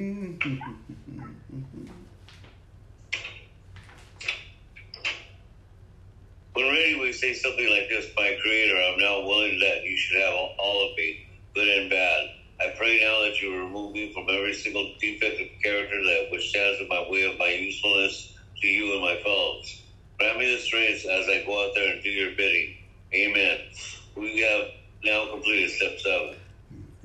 [6.55, 10.35] ready, we say something like this My Creator, I'm now willing that you should have
[10.59, 12.36] all of me, good and bad.
[12.59, 16.49] I pray now that you remove me from every single defect of character that which
[16.49, 19.83] stands in my way of my usefulness to you and my fellows.
[20.19, 22.77] Grant me the strength as I go out there and do your bidding.
[23.13, 23.61] Amen.
[24.15, 24.69] We have
[25.05, 26.37] now completed step seven.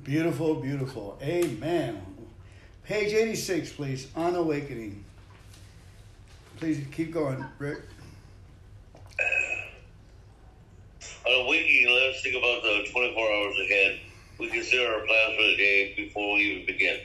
[0.04, 1.20] Beautiful, beautiful.
[1.22, 2.02] Amen.
[2.86, 4.08] Page 86, please.
[4.16, 5.04] On awakening.
[6.58, 7.82] Please keep going, Rick.
[11.28, 14.00] On awakening, let us think about the 24 hours ahead
[14.42, 17.00] we consider our plans for the day before we even begin.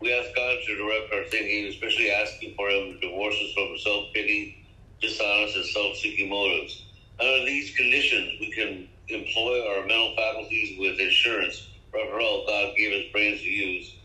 [0.00, 3.76] We ask God to direct our thinking, especially asking for Him to divorce us from
[3.76, 4.64] self pity,
[5.00, 6.84] dishonest, and self-seeking motives.
[7.18, 11.66] Under these conditions, we can employ our mental faculties with assurance.
[11.88, 13.96] After all, God gave us brains to use.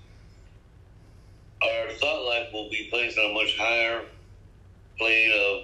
[1.62, 4.06] Our thought life will be placed on a much higher
[4.98, 5.62] plane of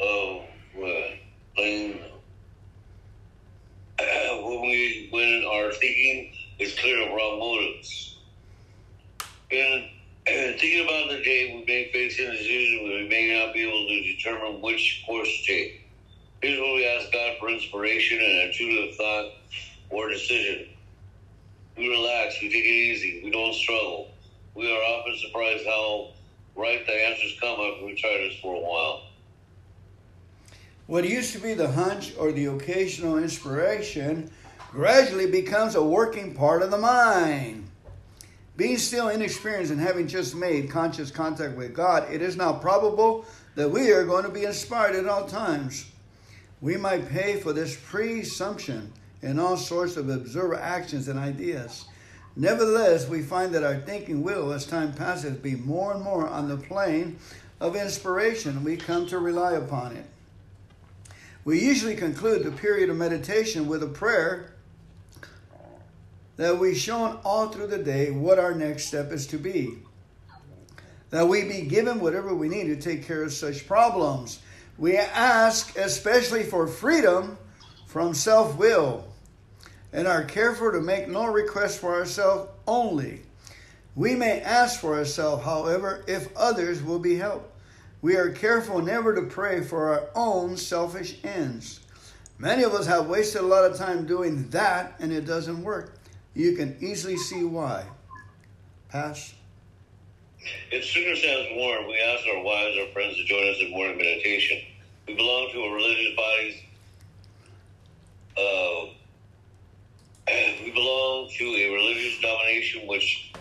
[0.00, 0.42] of
[0.82, 1.10] uh,
[1.54, 2.00] plane
[3.98, 8.18] when we when our thinking is clear of wrong motives.
[9.50, 9.84] And
[10.26, 14.02] thinking about the day we may face a decision we may not be able to
[14.02, 15.88] determine which course to take.
[16.42, 19.32] Here's where we ask God for inspiration and intuitive thought
[19.90, 20.68] or decision.
[21.76, 24.10] We relax, we take it easy, we don't struggle.
[24.54, 26.12] We are often surprised how
[26.56, 29.02] right the answers come after we try this for a while.
[30.86, 34.30] What used to be the hunch or the occasional inspiration
[34.70, 37.70] gradually becomes a working part of the mind.
[38.58, 43.24] Being still inexperienced and having just made conscious contact with God, it is now probable
[43.54, 45.86] that we are going to be inspired at all times.
[46.60, 48.92] We might pay for this presumption
[49.22, 51.86] in all sorts of observer actions and ideas.
[52.36, 56.46] Nevertheless, we find that our thinking will, as time passes, be more and more on
[56.46, 57.16] the plane
[57.58, 58.62] of inspiration.
[58.64, 60.04] We come to rely upon it.
[61.44, 64.54] We usually conclude the period of meditation with a prayer
[66.36, 69.78] that we've shown all through the day what our next step is to be.
[71.10, 74.40] That we be given whatever we need to take care of such problems.
[74.78, 77.36] We ask especially for freedom
[77.86, 79.04] from self will
[79.92, 83.20] and are careful to make no request for ourselves only.
[83.94, 87.53] We may ask for ourselves, however, if others will be helped.
[88.04, 91.80] We are careful never to pray for our own selfish ends.
[92.38, 95.96] Many of us have wasted a lot of time doing that and it doesn't work.
[96.34, 97.86] You can easily see why.
[98.90, 99.32] Pass.
[100.70, 104.60] In circumstance warrant, we ask our wives or friends to join us in morning meditation.
[105.08, 106.56] We belong to a religious bodies.
[108.36, 108.84] Uh,
[110.62, 113.32] we belong to a religious domination which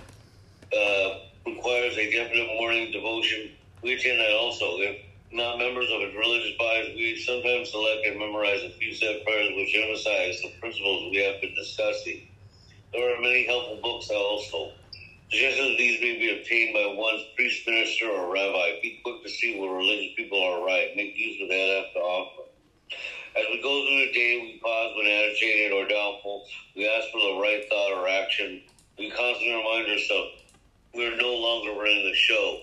[0.72, 3.50] uh, requires a definite morning devotion.
[3.84, 4.80] We attend that also.
[4.80, 4.96] If
[5.34, 9.52] not members of its religious bodies, we sometimes select and memorize a few set prayers
[9.58, 12.26] which emphasize the principles we have been discussing.
[12.94, 14.72] There are many helpful books also.
[15.30, 18.80] Suggestions these may be obtained by one's priest, minister, or rabbi.
[18.82, 20.96] Be quick to see what religious people are right.
[20.96, 22.44] Make use of that after offer.
[23.36, 26.46] As we go through the day, we pause when agitated or doubtful.
[26.76, 28.62] We ask for the right thought or action.
[28.98, 30.40] We constantly remind ourselves
[30.94, 32.60] we are no longer running the show.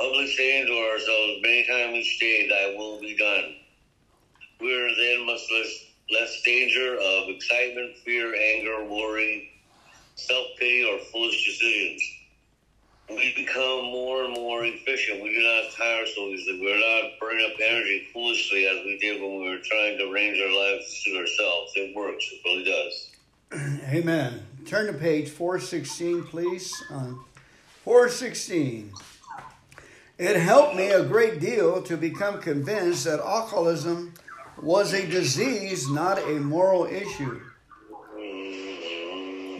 [0.00, 3.54] Saying to ourselves many times each day, Thy will be done.
[4.60, 9.52] We are then much less, less danger of excitement, fear, anger, worry,
[10.16, 12.02] self pity, or foolish decisions
[13.08, 15.22] we become more and more efficient.
[15.22, 16.60] We do not tire so easily.
[16.60, 20.38] We're not burning up energy foolishly as we did when we were trying to arrange
[20.40, 21.72] our lives to suit ourselves.
[21.76, 22.24] It works.
[22.32, 23.10] It really does.
[23.94, 24.46] Amen.
[24.66, 26.72] Turn to page 416, please.
[26.90, 27.24] Uh, On
[27.84, 28.92] 416.
[30.16, 34.14] It helped me a great deal to become convinced that alcoholism
[34.62, 37.40] was a disease, not a moral issue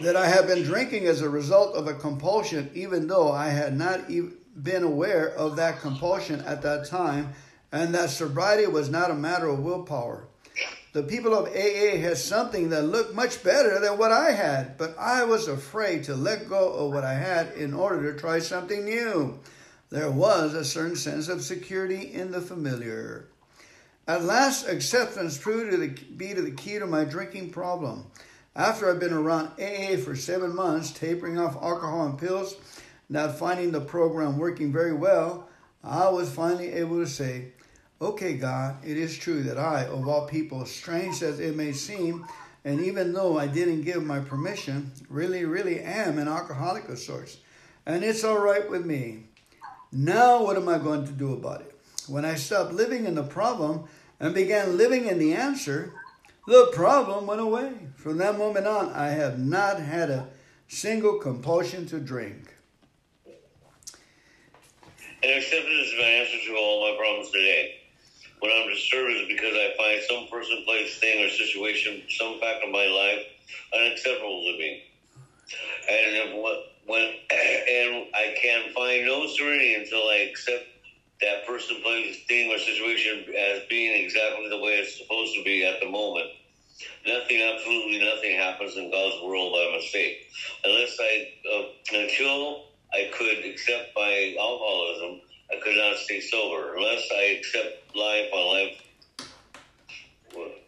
[0.01, 3.77] that I had been drinking as a result of a compulsion, even though I had
[3.77, 7.33] not been aware of that compulsion at that time,
[7.71, 10.27] and that sobriety was not a matter of willpower.
[10.93, 14.95] The people of AA had something that looked much better than what I had, but
[14.97, 18.85] I was afraid to let go of what I had in order to try something
[18.85, 19.39] new.
[19.89, 23.27] There was a certain sense of security in the familiar.
[24.07, 28.05] At last, acceptance proved to be the key to my drinking problem.
[28.55, 32.55] After I've been around AA for seven months, tapering off alcohol and pills,
[33.09, 35.49] not finding the program working very well,
[35.83, 37.53] I was finally able to say,
[38.01, 42.25] Okay, God, it is true that I, of all people, strange as it may seem,
[42.63, 47.37] and even though I didn't give my permission, really, really am an alcoholic of sorts.
[47.85, 49.24] And it's all right with me.
[49.97, 51.73] Now, what am I going to do about it?
[52.07, 53.85] When I stopped living in the problem
[54.19, 55.93] and began living in the answer,
[56.47, 57.71] the problem went away.
[57.95, 60.27] From that moment on, I have not had a
[60.67, 62.53] single compulsion to drink.
[65.23, 67.75] And acceptance is my answer to all my problems today.
[68.41, 72.65] When I'm disturbed is because I find some person, place, thing, or situation, some fact
[72.65, 73.25] of my life
[73.73, 74.83] unacceptable to me.
[75.89, 80.63] And if what when and I can find no serenity until I accept
[81.21, 85.63] that person, place, thing, or situation as being exactly the way it's supposed to be
[85.63, 86.27] at the moment.
[87.05, 90.13] Nothing, absolutely nothing happens in God's world by mistake.
[90.63, 91.61] Unless I, uh,
[91.93, 92.57] until
[92.93, 95.17] I could accept my alcoholism,
[95.51, 96.75] I could not stay sober.
[96.75, 98.71] Unless I accept life on life,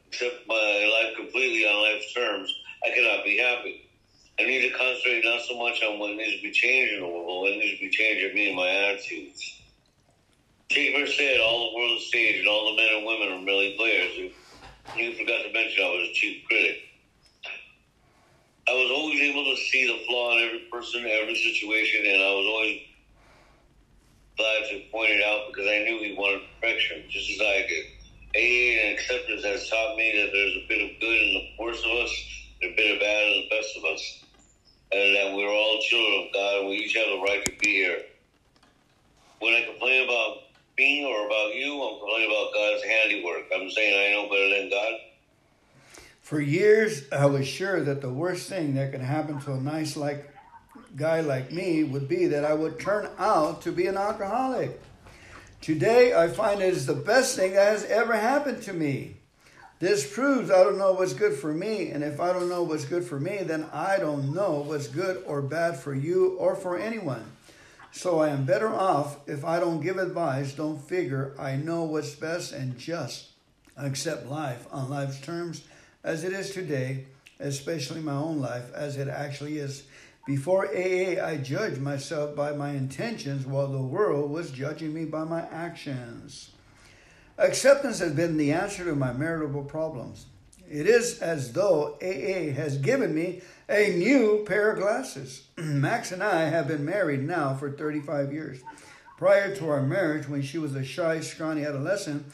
[0.07, 2.53] accept my life completely on life's terms,
[2.85, 3.75] I cannot be happy.
[4.39, 7.07] I need to concentrate not so much on what needs to be changed in the
[7.07, 9.63] world, but what needs to be changed in me and my attitudes.
[10.69, 14.13] Shakespeare said all the world stage and all the men and women are merely players.
[14.93, 16.77] You forgot to mention I was a chief critic.
[18.69, 22.29] I was always able to see the flaw in every person, every situation, and I
[22.29, 22.77] was always
[24.37, 27.85] glad to point it out because I knew he wanted perfection, just as I did.
[28.37, 31.83] AA and acceptance has taught me that there's a bit of good in the worst
[31.85, 32.13] of us,
[32.61, 34.26] and a bit of bad in the best of us
[34.91, 37.73] and that we're all children of God and we each have the right to be
[37.73, 38.01] here.
[39.39, 40.37] When I complain about
[40.77, 43.45] me or about you, I'm complaining about God's handiwork.
[43.53, 44.93] I'm saying I know better than God.
[46.21, 49.95] For years, I was sure that the worst thing that could happen to a nice
[49.95, 50.29] like
[50.95, 54.81] guy like me would be that I would turn out to be an alcoholic.
[55.61, 59.17] Today, I find it is the best thing that has ever happened to me.
[59.79, 62.85] This proves I don't know what's good for me, and if I don't know what's
[62.85, 66.79] good for me, then I don't know what's good or bad for you or for
[66.79, 67.23] anyone.
[67.91, 72.15] So I am better off if I don't give advice, don't figure I know what's
[72.15, 73.27] best, and just
[73.77, 75.63] accept life on life's terms
[76.03, 77.05] as it is today,
[77.39, 79.83] especially my own life as it actually is.
[80.25, 85.23] Before AA, I judged myself by my intentions while the world was judging me by
[85.23, 86.49] my actions.
[87.39, 90.25] Acceptance has been the answer to my marital problems.
[90.69, 95.43] It is as though AA has given me a new pair of glasses.
[95.57, 98.61] Max and I have been married now for 35 years.
[99.17, 102.25] Prior to our marriage, when she was a shy, scrawny adolescent,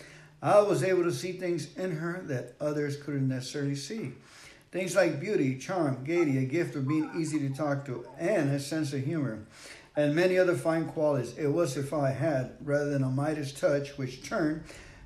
[0.42, 4.14] I was able to see things in her that others couldn't necessarily see.
[4.72, 8.60] Things like beauty, charm, gaiety, a gift of being easy to talk to, and a
[8.60, 9.46] sense of humor,
[9.96, 11.38] and many other fine qualities.
[11.38, 14.64] It was if I had, rather than a Midas touch, which turned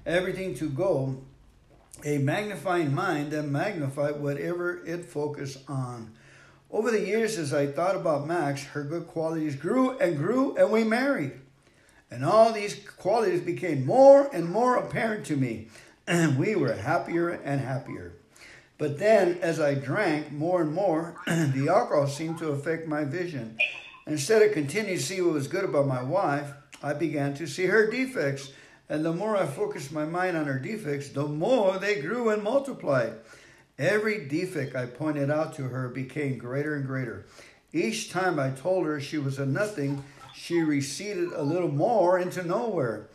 [0.08, 1.22] everything to go,
[2.06, 6.14] a magnifying mind that magnified whatever it focused on.
[6.72, 10.72] Over the years, as I thought about Max, her good qualities grew and grew, and
[10.72, 11.34] we married.
[12.10, 15.68] And all these qualities became more and more apparent to me,
[16.08, 18.14] and we were happier and happier.
[18.78, 23.58] But then, as I drank more and more, the alcohol seemed to affect my vision.
[24.06, 26.52] Instead of continuing to see what was good about my wife,
[26.82, 28.52] I began to see her defects
[28.90, 32.42] and the more I focused my mind on her defects, the more they grew and
[32.42, 33.14] multiplied.
[33.78, 37.26] Every defect I pointed out to her became greater and greater.
[37.74, 42.44] Each time I told her she was a nothing, she receded a little more into
[42.44, 43.08] nowhere.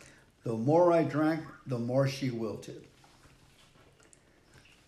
[0.43, 2.83] The more I drank, the more she wilted.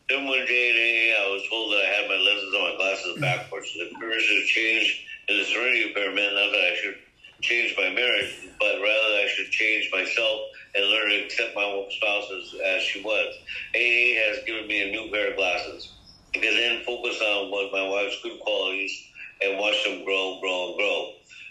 [0.07, 3.73] Then one day I was told that I had my lenses on my glasses backwards.
[3.73, 6.97] The permission to change in the Serenity Prayer meant not that I should
[7.41, 10.41] change my marriage, but rather I should change myself
[10.76, 13.39] and learn to accept my spouse as, as she was.
[13.76, 15.89] AA has given me a new pair of glasses
[16.34, 19.07] because then focus on what my wife's good qualities
[19.41, 21.07] and watch them grow, grow, and grow.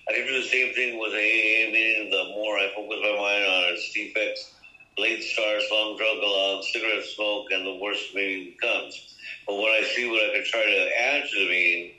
[0.08, 3.44] I can do the same thing with AA, meaning the more I focus my mind
[3.44, 4.52] on its defects,
[4.98, 9.16] late starts, long drug allowance, cigarette smoke, and the worse the meeting becomes.
[9.46, 11.90] But when I see what I can try to add to the meeting,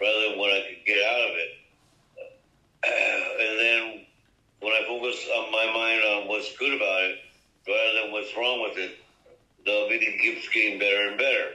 [0.00, 1.48] rather than what I can get out of it,
[3.40, 4.01] and then
[4.62, 7.18] when I focus on my mind on what's good about it
[7.66, 8.94] rather than what's wrong with it,
[9.66, 11.50] the meeting keeps getting better and better.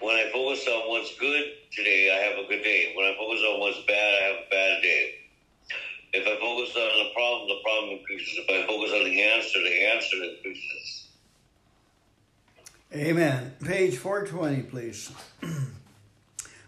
[0.00, 2.92] When I focus on what's good today, I have a good day.
[2.96, 5.14] When I focus on what's bad, I have a bad day.
[6.14, 8.38] If I focus on the problem, the problem increases.
[8.38, 11.08] If I focus on the answer, the answer increases.
[12.94, 13.54] Amen.
[13.64, 15.12] Page 420, please.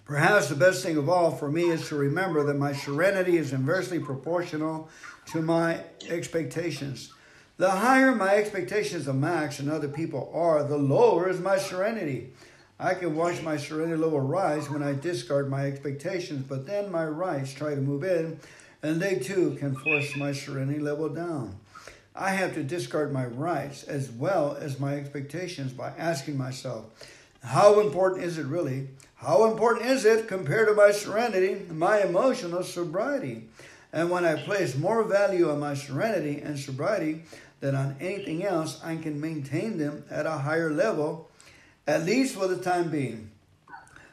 [0.04, 3.54] Perhaps the best thing of all for me is to remember that my serenity is
[3.54, 4.90] inversely proportional
[5.26, 5.80] to my
[6.10, 7.10] expectations.
[7.56, 12.34] The higher my expectations of Max and other people are, the lower is my serenity.
[12.78, 17.06] I can watch my serenity level rise when I discard my expectations, but then my
[17.06, 18.38] rights try to move in,
[18.82, 21.56] and they too can force my serenity level down.
[22.14, 26.84] I have to discard my rights as well as my expectations by asking myself,
[27.42, 28.88] how important is it really?
[29.24, 33.48] How important is it compared to my serenity, my emotional sobriety?
[33.90, 37.22] And when I place more value on my serenity and sobriety
[37.60, 41.30] than on anything else, I can maintain them at a higher level,
[41.86, 43.30] at least for the time being.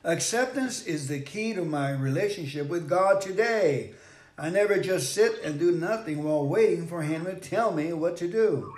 [0.06, 3.92] Acceptance is the key to my relationship with God today.
[4.38, 8.16] I never just sit and do nothing while waiting for Him to tell me what
[8.18, 8.74] to do.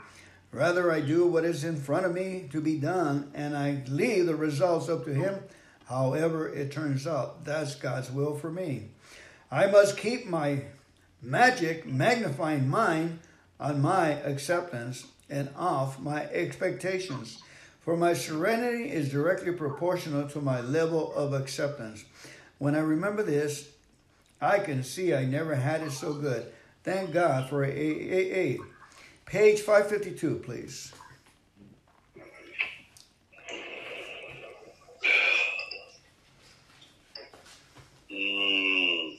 [0.52, 4.26] Rather, I do what is in front of me to be done, and I leave
[4.26, 5.36] the results up to Him
[5.86, 8.90] However, it turns out that's God's will for me.
[9.52, 10.64] I must keep my
[11.22, 13.20] magic magnifying mine
[13.60, 17.42] on my acceptance and off my expectations.
[17.82, 22.06] For my serenity is directly proportional to my level of acceptance.
[22.58, 23.70] When I remember this,
[24.40, 26.46] I can see I never had it so good.
[26.84, 28.60] Thank God for AAA.
[29.26, 30.94] Page 552, please.
[38.24, 39.18] Mm.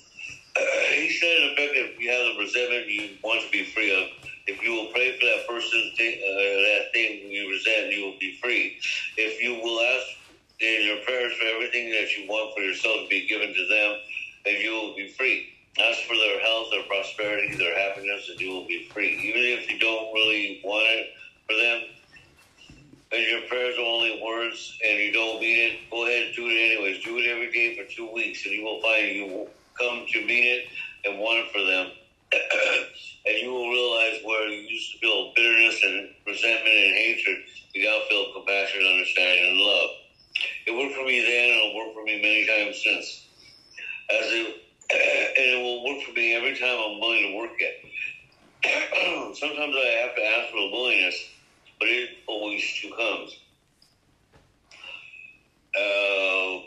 [0.94, 4.08] he said, in effect, if you have the resentment you want to be free of,
[4.46, 8.18] if you will pray for that person, thing, uh, that thing you resent, you will
[8.20, 8.76] be free.
[9.16, 10.06] If you will ask
[10.60, 13.96] in your prayers for everything that you want for yourself to be given to them,
[14.44, 15.48] then you will be free.
[15.80, 19.18] Ask for their health, their prosperity, their happiness, and you will be free.
[19.18, 21.06] Even if you don't really want it
[21.48, 21.93] for them,
[23.12, 26.46] and your prayers are only words and you don't mean it, go ahead and do
[26.48, 27.04] it anyways.
[27.04, 29.48] Do it every day for two weeks, and you will find you will
[29.78, 30.64] come to mean it
[31.04, 31.90] and want it for them.
[33.26, 37.38] and you will realize where you used to feel bitterness and resentment and hatred,
[37.74, 39.90] you now feel compassion, understanding, and love.
[40.66, 43.26] It worked for me then, and it'll work for me many times since.
[44.10, 44.46] As it,
[44.90, 47.74] and it will work for me every time I'm willing to work it.
[49.36, 51.16] Sometimes I have to ask for the willingness,
[51.84, 52.64] but it always
[52.96, 53.36] comes.
[55.76, 56.64] Uh,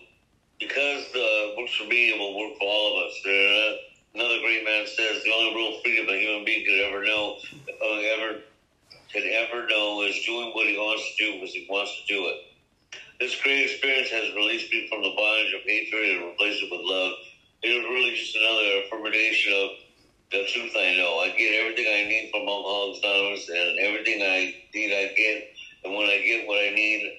[0.59, 3.19] because the works for me, will work for all of us.
[3.25, 3.73] There,
[4.13, 7.33] another great man says the only real freedom a human being could ever know,
[7.81, 8.41] uh, ever
[9.11, 12.27] could ever know, is doing what he wants to do because he wants to do
[12.27, 12.37] it.
[13.19, 16.81] This great experience has released me from the bondage of hatred and replaced it with
[16.83, 17.13] love.
[17.63, 19.69] It was really just another affirmation of
[20.31, 21.19] the truth I know.
[21.19, 25.47] I get everything I need from Alcoholics Anonymous, and everything I need I get.
[25.83, 27.17] And when I get what I need,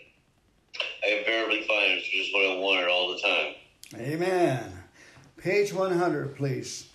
[1.04, 3.54] I invariably find it's just what I wanted all the time.
[3.96, 4.72] Amen.
[5.38, 6.88] Page 100, please.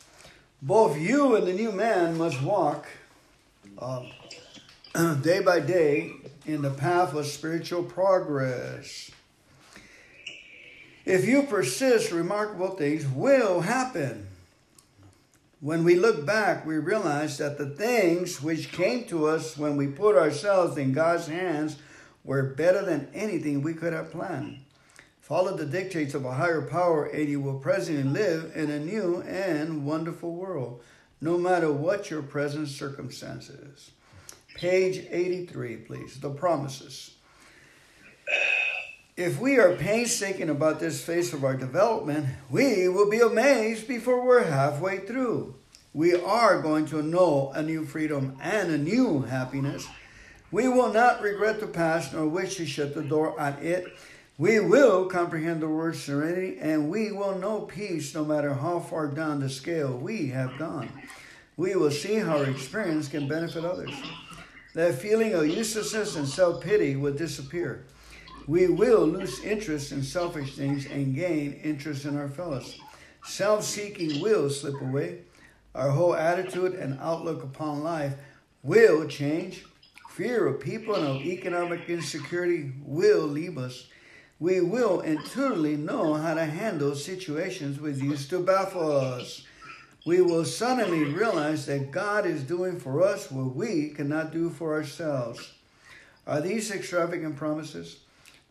[0.61, 2.85] Both you and the new man must walk
[3.77, 4.05] uh,
[5.21, 6.11] day by day
[6.45, 9.11] in the path of spiritual progress.
[11.05, 14.27] If you persist, remarkable things will happen.
[15.63, 19.87] When we look back, we realize that the things which came to us when we
[19.87, 21.77] put ourselves in God's hands
[22.25, 24.59] were better than anything we could have planned.
[25.21, 29.21] Follow the dictates of a higher power, and you will presently live in a new
[29.21, 30.83] and wonderful world,
[31.21, 33.91] no matter what your present circumstances.
[34.55, 36.19] Page 83, please.
[36.19, 37.12] The promises.
[39.15, 44.25] If we are painstaking about this phase of our development, we will be amazed before
[44.25, 45.53] we're halfway through.
[45.93, 49.87] We are going to know a new freedom and a new happiness.
[50.51, 53.85] We will not regret the past nor wish to shut the door on it.
[54.39, 59.05] We will comprehend the word serenity and we will know peace no matter how far
[59.09, 60.89] down the scale we have gone.
[61.55, 63.93] We will see how our experience can benefit others.
[64.73, 67.85] That feeling of uselessness and self pity will disappear.
[68.47, 72.77] We will lose interest in selfish things and gain interest in our fellows.
[73.25, 75.19] Self seeking will slip away.
[75.73, 78.15] Our whole attitude and outlook upon life
[78.61, 79.65] will change.
[80.09, 83.87] Fear of people and of economic insecurity will leave us.
[84.39, 89.45] We will intuitively know how to handle situations which used to baffle us.
[90.05, 94.73] We will suddenly realize that God is doing for us what we cannot do for
[94.73, 95.53] ourselves.
[96.27, 98.01] Are these extravagant promises?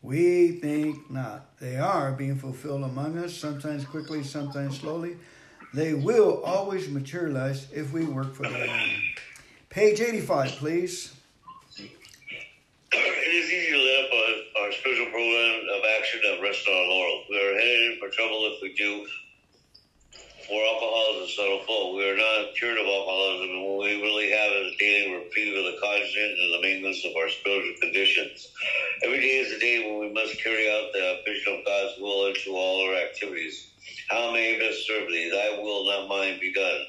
[0.02, 1.56] We think not.
[1.60, 5.16] They are being fulfilled among us, sometimes quickly, sometimes slowly.
[5.72, 8.68] They will always materialize if we work for them.
[9.70, 11.14] Page 85, please.
[11.78, 11.88] It
[12.92, 14.10] is easy to let up
[14.64, 17.24] our, spiritual program of action that rests on our laurels.
[17.30, 19.06] We are headed for trouble if we do
[20.46, 21.96] for alcoholism subtle flow.
[21.96, 25.56] We are not cured of alcoholism, and what we really have is a daily reprieve
[25.56, 28.48] of the cognizant and the maintenance of our spiritual conditions.
[29.02, 32.26] Every day is a day when we must carry out the vision of God's will
[32.26, 33.68] into all our activities.
[34.08, 35.30] How may I best serve thee?
[35.30, 36.86] Thy will, not mine, be done.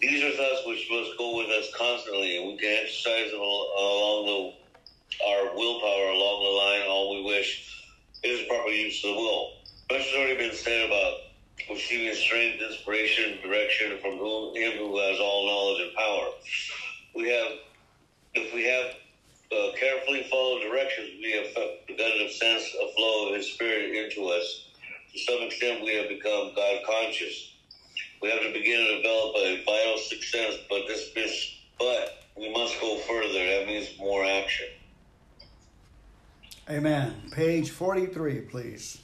[0.00, 4.26] These are thoughts which must go with us constantly, and we can exercise them along
[4.26, 4.64] the
[5.26, 7.70] our willpower along the line all we wish.
[8.22, 9.52] It is proper use of the will.
[9.90, 11.14] Much has already been said about
[11.70, 16.26] receiving strength, inspiration, direction from whom, Him who has all knowledge and power.
[17.14, 17.52] We have,
[18.34, 18.94] if we have
[19.52, 21.46] uh, carefully followed directions, we have
[21.86, 24.68] begun to sense a flow of His Spirit into us.
[25.12, 27.52] To some extent, we have become God conscious.
[28.20, 32.50] We have to begin to develop a vital sixth sense, but this, this, but we
[32.52, 33.32] must go further.
[33.32, 34.66] That means more action.
[36.68, 37.14] Amen.
[37.30, 39.03] Page 43, please.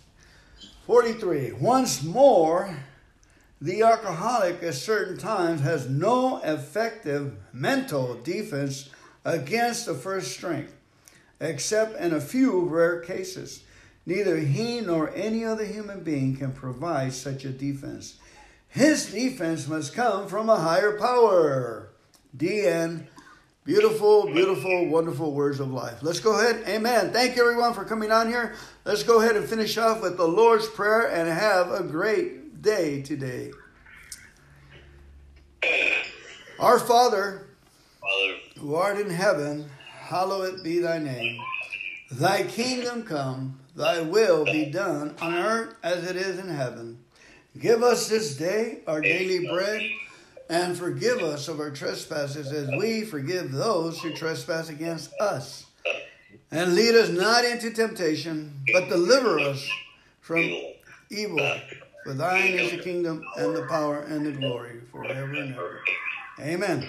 [0.91, 1.53] 43.
[1.53, 2.77] Once more,
[3.61, 8.91] The alcoholic at certain times has no effective mental defense
[9.25, 10.75] against the first strength,
[11.39, 13.63] except in a few rare cases.
[14.05, 18.19] Neither he nor any other human being can provide such a defense.
[18.67, 21.91] His defense must come from a higher power.
[22.37, 23.07] DN.
[23.71, 26.03] Beautiful, beautiful, wonderful words of life.
[26.03, 26.65] Let's go ahead.
[26.67, 27.13] Amen.
[27.13, 28.57] Thank you, everyone, for coming on here.
[28.85, 33.01] Let's go ahead and finish off with the Lord's Prayer and have a great day
[33.01, 33.53] today.
[36.59, 37.47] Our Father,
[38.01, 41.41] Father, who art in heaven, hallowed be thy name.
[42.11, 46.99] Thy kingdom come, thy will be done on earth as it is in heaven.
[47.57, 49.81] Give us this day our daily bread,
[50.51, 55.65] and forgive us of our trespasses as we forgive those who trespass against us.
[56.51, 59.67] And lead us not into temptation, but deliver us
[60.21, 60.53] from
[61.09, 61.39] evil.
[62.05, 65.81] For thine is the kingdom and the power and the glory forever and ever.
[66.41, 66.89] Amen.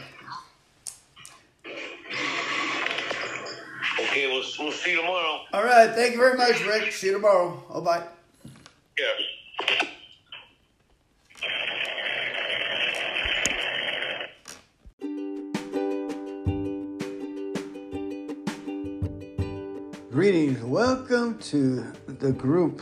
[4.00, 5.42] okay, we'll, we'll see you tomorrow.
[5.54, 5.92] All right.
[5.92, 6.92] Thank you very much, Rick.
[6.94, 7.64] See you tomorrow.
[7.70, 8.04] Oh, bye.
[8.98, 9.06] Yeah.
[20.12, 20.62] Greetings.
[20.62, 22.82] Welcome to the group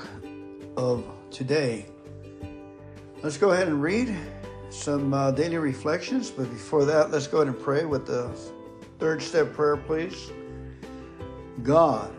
[0.75, 1.85] of today.
[3.21, 4.15] Let's go ahead and read
[4.71, 6.31] some uh, daily reflections.
[6.31, 8.35] But before that, let's go ahead and pray with the
[8.97, 10.31] third step prayer, please.
[11.61, 12.11] God,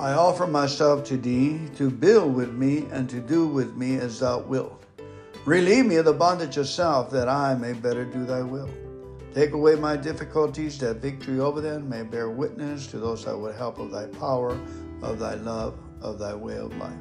[0.00, 4.18] I offer myself to thee to build with me and to do with me as
[4.18, 4.82] thou wilt.
[5.44, 8.68] Relieve me of the bondage of self that I may better do thy will.
[9.34, 13.54] Take away my difficulties that victory over them may bear witness to those that would
[13.54, 14.58] help of thy power,
[15.02, 16.92] of thy love, of thy way of life.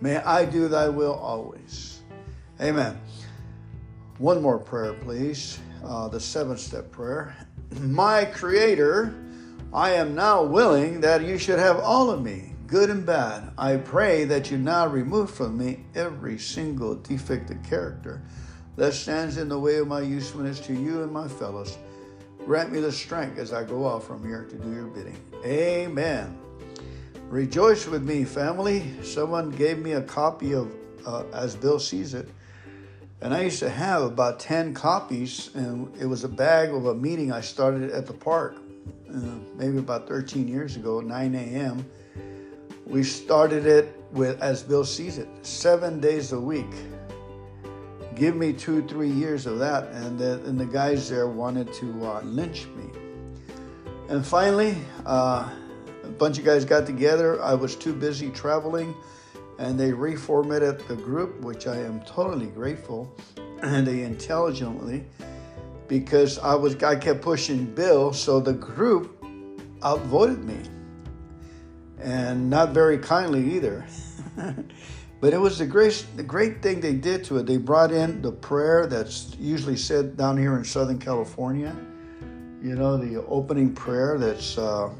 [0.00, 2.00] May I do thy will always.
[2.60, 3.00] Amen.
[4.18, 5.58] One more prayer, please.
[5.84, 7.34] Uh, the seventh step prayer.
[7.80, 9.14] My Creator,
[9.72, 13.52] I am now willing that you should have all of me, good and bad.
[13.58, 18.22] I pray that you now remove from me every single defective character
[18.78, 21.76] that stands in the way of my usefulness to you and my fellows.
[22.46, 25.18] Grant me the strength as I go off from here to do your bidding.
[25.44, 26.38] Amen.
[27.28, 28.94] Rejoice with me, family.
[29.02, 30.72] Someone gave me a copy of
[31.04, 32.28] uh, As Bill Sees It.
[33.20, 36.94] And I used to have about 10 copies, and it was a bag of a
[36.94, 38.54] meeting I started at the park,
[39.12, 39.18] uh,
[39.56, 41.84] maybe about 13 years ago, 9 a.m.
[42.86, 46.72] We started it with As Bill Sees It, seven days a week
[48.18, 52.04] give me two, three years of that, and the, and the guys there wanted to
[52.04, 52.84] uh, lynch me.
[54.08, 55.48] And finally, uh,
[56.02, 57.40] a bunch of guys got together.
[57.42, 58.94] I was too busy traveling,
[59.58, 63.14] and they reformatted the group, which I am totally grateful,
[63.62, 65.04] and they intelligently,
[65.86, 69.24] because I was I kept pushing Bill, so the group
[69.84, 70.58] outvoted me,
[72.00, 73.86] and not very kindly either.
[75.20, 77.46] But it was the great, the great thing they did to it.
[77.46, 81.76] They brought in the prayer that's usually said down here in Southern California.
[82.62, 84.90] You know, the opening prayer that's, uh,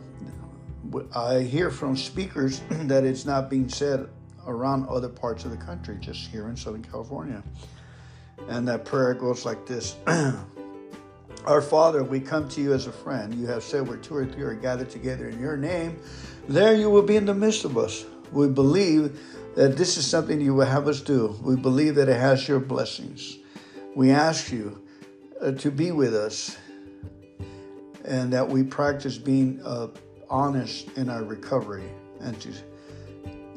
[1.14, 4.08] I hear from speakers that it's not being said
[4.46, 7.42] around other parts of the country, just here in Southern California.
[8.48, 9.96] And that prayer goes like this
[11.44, 13.32] Our Father, we come to you as a friend.
[13.34, 16.00] You have said where two or three are gathered together in your name,
[16.48, 18.04] there you will be in the midst of us.
[18.32, 19.18] We believe
[19.54, 21.36] that this is something you will have us do.
[21.42, 23.38] We believe that it has your blessings.
[23.94, 24.80] We ask you
[25.40, 26.56] uh, to be with us
[28.04, 29.88] and that we practice being uh,
[30.30, 31.90] honest in our recovery
[32.20, 32.52] and to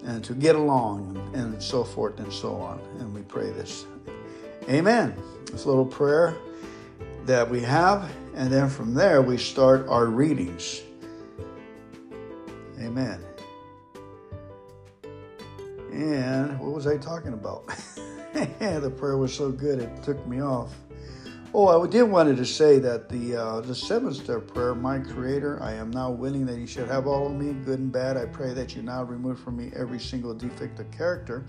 [0.04, 2.80] and to get along and so forth and so on.
[3.00, 3.86] And we pray this.
[4.68, 5.16] Amen.
[5.52, 6.36] This little prayer
[7.26, 10.82] that we have, and then from there we start our readings.
[12.80, 13.24] Amen.
[15.92, 17.68] And what was I talking about?
[18.34, 20.74] the prayer was so good it took me off.
[21.54, 25.62] Oh, I did wanted to say that the uh, the seventh step prayer, my Creator,
[25.62, 28.16] I am now willing that you should have all of me, good and bad.
[28.16, 31.44] I pray that you now remove from me every single defect of character.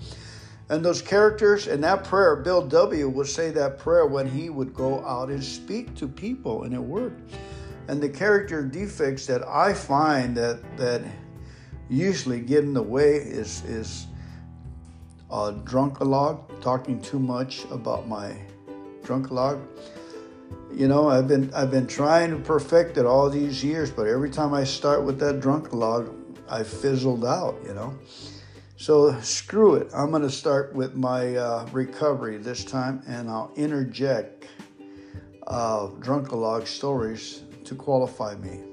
[0.70, 3.08] And those characters in that prayer, Bill W.
[3.10, 6.82] would say that prayer when he would go out and speak to people, and it
[6.82, 7.34] worked.
[7.86, 11.02] And the character defects that I find that that
[11.88, 14.06] usually get in the way is is
[15.32, 18.36] uh, drunkalog, talking too much about my
[19.02, 19.66] drunkalog.
[20.74, 24.30] You know, I've been I've been trying to perfect it all these years, but every
[24.30, 26.14] time I start with that drunkalog,
[26.48, 27.58] I fizzled out.
[27.66, 27.98] You know,
[28.76, 29.90] So screw it.
[29.94, 34.46] I'm going to start with my uh, recovery this time, and I'll interject
[35.46, 38.71] uh, Drunkalog stories to qualify me.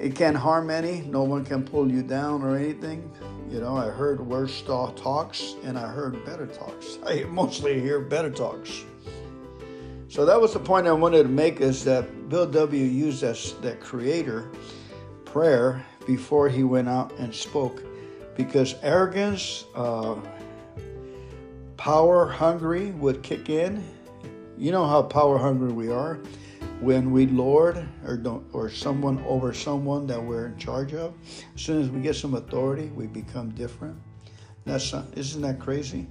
[0.00, 1.02] It can't harm any.
[1.02, 3.12] No one can pull you down or anything.
[3.50, 6.98] You know, I heard worse talks and I heard better talks.
[7.06, 8.84] I mostly hear better talks.
[10.08, 12.82] So that was the point I wanted to make is that Bill W.
[12.82, 14.50] used that, that creator
[15.26, 17.84] prayer before he went out and spoke
[18.36, 20.16] because arrogance, uh,
[21.76, 23.84] power hungry would kick in.
[24.56, 26.18] You know how power hungry we are
[26.80, 31.14] when we lord or don't or someone over someone that we're in charge of.
[31.54, 33.96] As soon as we get some authority, we become different.
[34.64, 36.06] That's not, isn't that crazy?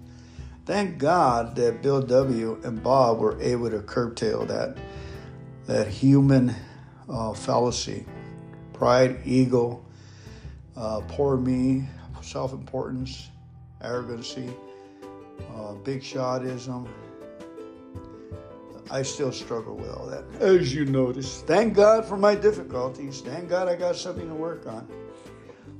[0.66, 2.62] Thank God that Bill W.
[2.64, 4.78] and Bob were able to curtail that
[5.66, 6.56] that human
[7.08, 8.06] uh, fallacy,
[8.74, 9.84] pride, ego,
[10.76, 11.88] uh, poor me,
[12.22, 13.30] self importance,
[13.82, 14.54] arrogancy,
[15.56, 16.88] uh, big shotism.
[18.92, 21.42] I still struggle with all that, as you notice.
[21.42, 23.22] Thank God for my difficulties.
[23.22, 24.88] Thank God I got something to work on.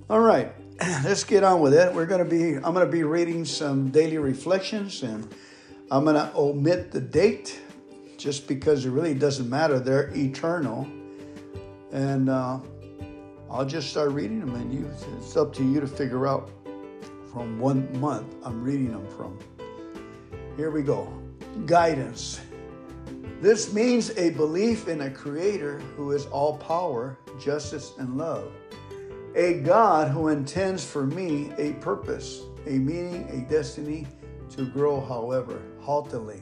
[0.10, 0.54] All right,
[1.04, 1.94] let's get on with it.
[1.94, 5.28] We're going to be, I'm going to be reading some daily reflections and
[5.92, 7.60] I'm going to omit the date
[8.18, 9.80] just because it really doesn't matter.
[9.80, 10.88] They're eternal.
[11.92, 12.60] And uh,
[13.50, 14.88] I'll just start reading them, and you,
[15.18, 16.52] it's up to you to figure out
[17.32, 19.40] from one month I'm reading them from.
[20.56, 21.12] Here we go.
[21.66, 22.42] Guidance.
[23.42, 28.52] This means a belief in a creator who is all power, justice, and love.
[29.34, 34.06] A God who intends for me a purpose, a meaning, a destiny
[34.58, 36.42] to grow, however, haltingly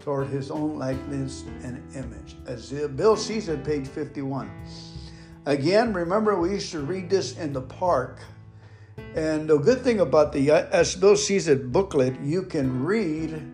[0.00, 2.36] toward his own likeness and image.
[2.46, 4.50] As Bill sees it, page 51.
[5.46, 8.18] Again, remember we used to read this in the park.
[9.14, 13.50] And the good thing about the as Bill sees it booklet, you can read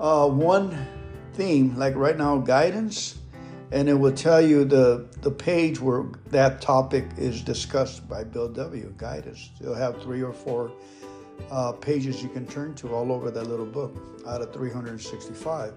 [0.00, 0.76] uh, one
[1.34, 3.18] theme, like right now, guidance,
[3.70, 8.48] and it will tell you the the page where that topic is discussed by Bill
[8.48, 8.92] W.
[8.96, 9.50] Guidance.
[9.60, 10.72] You'll have three or four
[11.50, 15.74] uh, pages you can turn to all over that little book out of 365.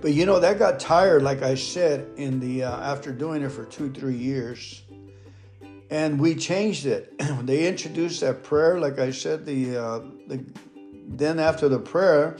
[0.00, 3.50] But you know that got tired, like I said, in the uh, after doing it
[3.50, 4.82] for two three years,
[5.90, 7.18] and we changed it.
[7.42, 9.46] they introduced that prayer, like I said.
[9.46, 10.44] The, uh, the
[11.06, 12.36] then after the prayer,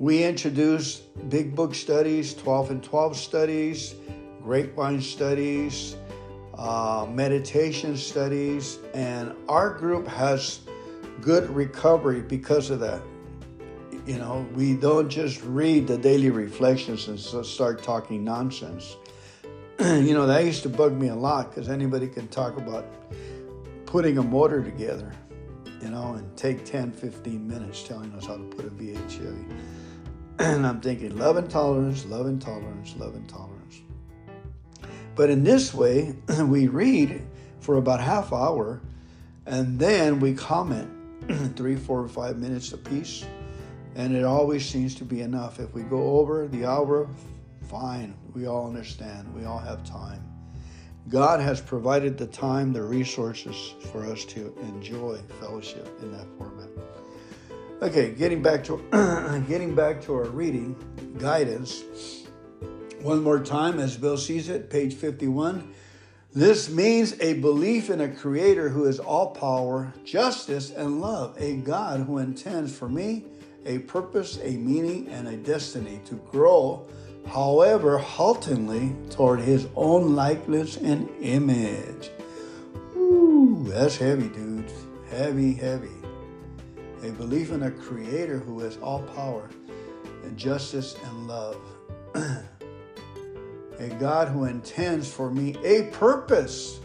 [0.00, 3.94] we introduced big book studies, twelve and twelve studies,
[4.42, 5.94] grapevine studies,
[6.58, 10.60] uh, meditation studies, and our group has
[11.20, 13.00] good recovery because of that
[14.06, 18.96] you know, we don't just read the daily reflections and start talking nonsense.
[19.78, 22.86] you know, that used to bug me a lot because anybody can talk about
[23.86, 25.12] putting a motor together,
[25.82, 29.44] you know, and take 10, 15 minutes telling us how to put a V8 Chevy.
[30.40, 33.82] And I'm thinking, love and tolerance, love and tolerance, love and tolerance.
[35.14, 37.22] But in this way, we read
[37.60, 38.80] for about half hour
[39.46, 40.88] and then we comment
[41.56, 43.24] three, four, or five minutes apiece,
[43.96, 45.58] and it always seems to be enough.
[45.60, 47.08] If we go over the hour,
[47.68, 48.14] fine.
[48.34, 49.34] We all understand.
[49.34, 50.24] We all have time.
[51.08, 56.68] God has provided the time, the resources for us to enjoy fellowship in that format.
[57.82, 58.76] Okay, getting back to
[59.48, 60.76] getting back to our reading
[61.18, 61.82] guidance.
[63.00, 65.72] One more time, as Bill sees it, page 51.
[66.34, 71.56] This means a belief in a creator who is all power, justice, and love, a
[71.56, 73.24] God who intends for me
[73.64, 76.86] a purpose, a meaning, and a destiny to grow,
[77.26, 82.10] however, haltingly toward his own likeness and image.
[82.94, 84.72] Ooh, that's heavy, dudes.
[85.10, 85.99] Heavy, heavy.
[87.02, 89.48] A belief in a creator who has all power
[90.24, 91.56] and justice and love.
[92.14, 96.80] a God who intends for me a purpose.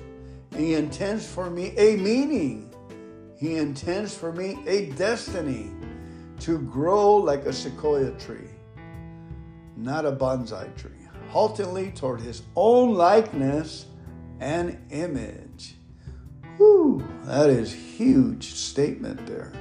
[0.55, 2.73] He intends for me a meaning.
[3.37, 5.71] He intends for me a destiny
[6.39, 8.49] to grow like a sequoia tree,
[9.75, 10.91] not a bonsai tree,
[11.29, 13.87] haltingly toward his own likeness
[14.39, 15.75] and image.
[16.57, 19.51] Whew, that is huge statement there.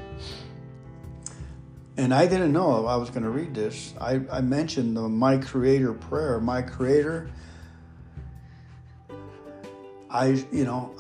[1.97, 3.95] And I didn't know I was going to read this.
[4.01, 6.41] I, I mentioned the My Creator prayer.
[6.41, 7.31] My Creator,
[10.11, 10.93] I, you know,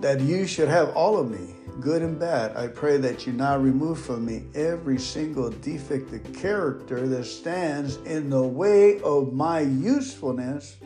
[0.00, 2.56] that you should have all of me good and bad.
[2.56, 7.96] I pray that you now remove from me every single defect of character that stands
[7.98, 10.76] in the way of my usefulness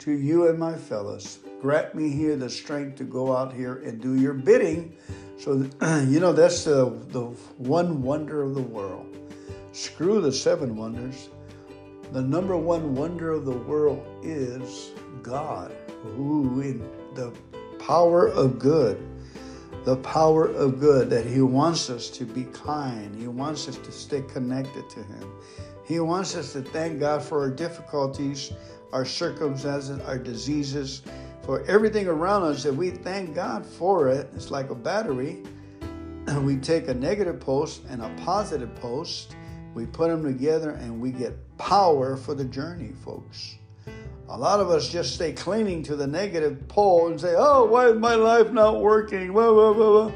[0.00, 4.00] to you and my fellows grant me here the strength to go out here and
[4.02, 4.96] do your bidding.
[5.42, 5.54] So,
[6.06, 7.22] you know, that's the, the
[7.58, 9.08] one wonder of the world.
[9.72, 11.30] Screw the seven wonders.
[12.12, 15.74] The number one wonder of the world is God,
[16.04, 17.32] who in the
[17.80, 19.04] power of good,
[19.84, 23.12] the power of good, that He wants us to be kind.
[23.16, 25.28] He wants us to stay connected to Him.
[25.84, 28.52] He wants us to thank God for our difficulties,
[28.92, 31.02] our circumstances, our diseases,
[31.42, 34.30] for everything around us that we thank God for it.
[34.34, 35.42] It's like a battery.
[36.42, 39.34] We take a negative post and a positive post,
[39.74, 43.56] we put them together, and we get power for the journey, folks.
[44.28, 47.88] A lot of us just stay clinging to the negative pole and say, Oh, why
[47.88, 49.32] is my life not working?
[49.32, 50.14] Whoa, whoa, whoa, whoa.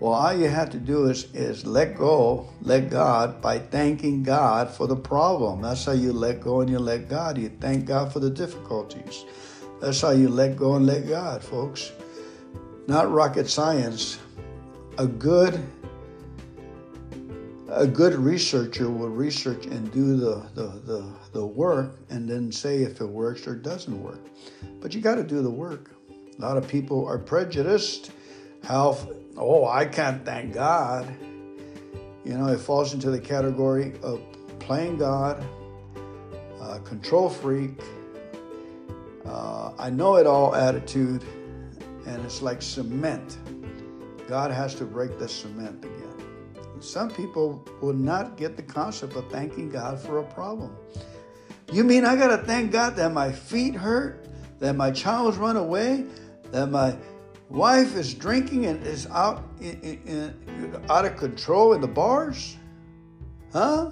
[0.00, 4.70] Well, all you have to do is, is let go, let God by thanking God
[4.70, 5.60] for the problem.
[5.60, 7.36] That's how you let go and you let God.
[7.36, 9.26] You thank God for the difficulties.
[9.80, 11.92] That's how you let go and let God, folks.
[12.86, 14.18] Not rocket science.
[14.98, 15.62] A good
[17.70, 22.82] a good researcher will research and do the, the, the, the work and then say
[22.82, 24.20] if it works or doesn't work.
[24.80, 25.92] But you got to do the work.
[26.36, 28.10] A lot of people are prejudiced.
[28.64, 28.98] How
[29.36, 31.08] oh, I can't thank God.
[32.24, 34.20] You know, it falls into the category of
[34.58, 35.44] playing God,
[36.60, 37.80] uh, control freak,
[39.26, 41.24] uh, I know it all attitude,
[42.06, 43.38] and it's like cement.
[44.28, 46.10] God has to break the cement again.
[46.80, 50.74] Some people will not get the concept of thanking God for a problem.
[51.72, 54.26] You mean I got to thank God that my feet hurt,
[54.58, 56.06] that my child's run away,
[56.52, 56.96] that my
[57.48, 60.02] wife is drinking and is out in, in,
[60.46, 62.56] in, out of control in the bars?
[63.52, 63.90] Huh?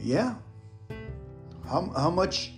[0.00, 0.34] Yeah.
[1.64, 2.52] How, how much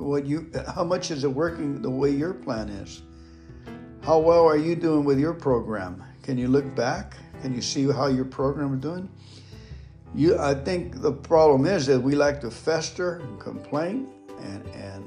[0.00, 3.02] what you how much is it working the way your plan is?
[4.02, 6.02] How well are you doing with your program?
[6.22, 7.16] Can you look back?
[7.42, 9.08] Can you see how your program is doing?
[10.14, 14.08] You I think the problem is that we like to fester and complain
[14.40, 15.04] and and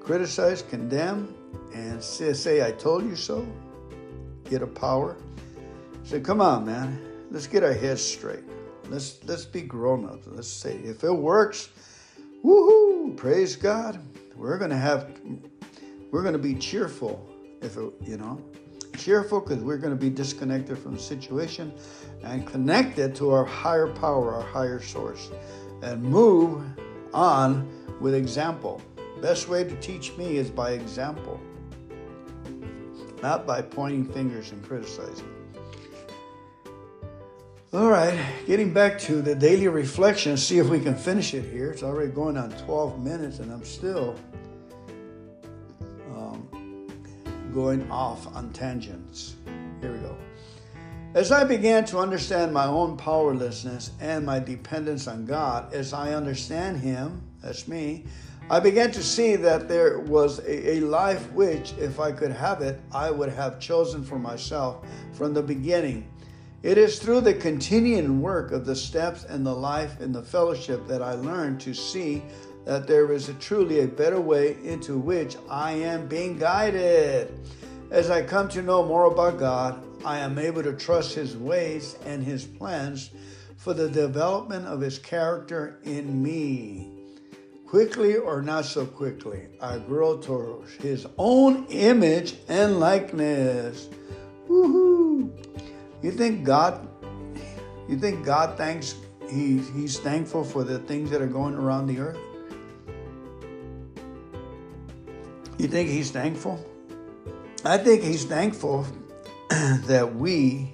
[0.00, 1.34] criticize, condemn,
[1.74, 3.46] and say, say, I told you so,
[4.50, 5.16] get a power.
[6.04, 8.44] Say, come on, man, let's get our heads straight.
[8.88, 10.20] Let's let's be grown up.
[10.26, 11.68] Let's say, if it works,
[12.44, 14.00] woohoo, praise God.
[14.36, 15.10] We're gonna have
[16.10, 17.28] we're gonna be cheerful
[17.60, 18.42] if it, you know
[18.98, 21.72] cheerful because we're going to be disconnected from the situation
[22.24, 25.30] and connected to our higher power, our higher source,
[25.82, 26.62] and move
[27.14, 27.68] on
[28.00, 28.82] with example.
[29.20, 31.40] Best way to teach me is by example
[33.22, 35.41] not by pointing fingers and criticizing.
[37.74, 41.70] All right, getting back to the daily reflection, see if we can finish it here.
[41.70, 44.14] It's already going on 12 minutes, and I'm still
[46.14, 46.86] um,
[47.54, 49.36] going off on tangents.
[49.80, 50.14] Here we go.
[51.14, 56.12] As I began to understand my own powerlessness and my dependence on God, as I
[56.12, 58.04] understand Him, that's me,
[58.50, 62.60] I began to see that there was a, a, life which, if I could have
[62.60, 66.11] it, I would have chosen for myself from the beginning.
[66.62, 70.86] It is through the continuing work of the steps and the life and the fellowship
[70.86, 72.22] that I learn to see
[72.64, 77.32] that there is a truly a better way into which I am being guided.
[77.90, 81.96] As I come to know more about God, I am able to trust His ways
[82.06, 83.10] and His plans
[83.56, 86.92] for the development of His character in me.
[87.66, 93.88] Quickly or not so quickly, I grow towards his own image and likeness.
[94.46, 95.30] Woohoo!
[96.02, 96.88] You think God
[97.88, 98.94] you think God thanks
[99.28, 102.18] he, he's thankful for the things that are going around the earth?
[105.58, 106.64] You think he's thankful?
[107.64, 108.86] I think he's thankful
[109.50, 110.72] that we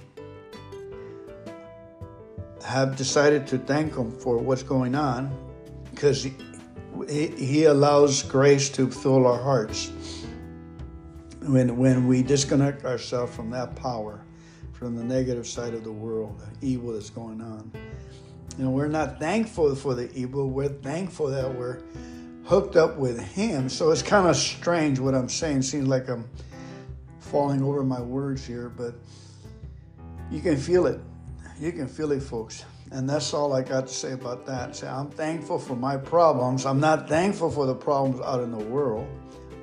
[2.65, 5.37] have decided to thank him for what's going on
[5.91, 6.35] because he,
[7.09, 9.91] he allows grace to fill our hearts
[11.41, 14.23] when, when we disconnect ourselves from that power,
[14.79, 17.71] from the negative side of the world, the evil that's going on.
[18.59, 21.81] And we're not thankful for the evil, we're thankful that we're
[22.45, 23.69] hooked up with Him.
[23.69, 25.63] So it's kind of strange what I'm saying.
[25.63, 26.29] Seems like I'm
[27.19, 28.95] falling over my words here, but
[30.31, 31.01] you can feel it.
[31.59, 32.65] You can feel it, folks.
[32.93, 34.77] And that's all I got to say about that.
[34.77, 36.65] Say, I'm thankful for my problems.
[36.65, 39.09] I'm not thankful for the problems out in the world.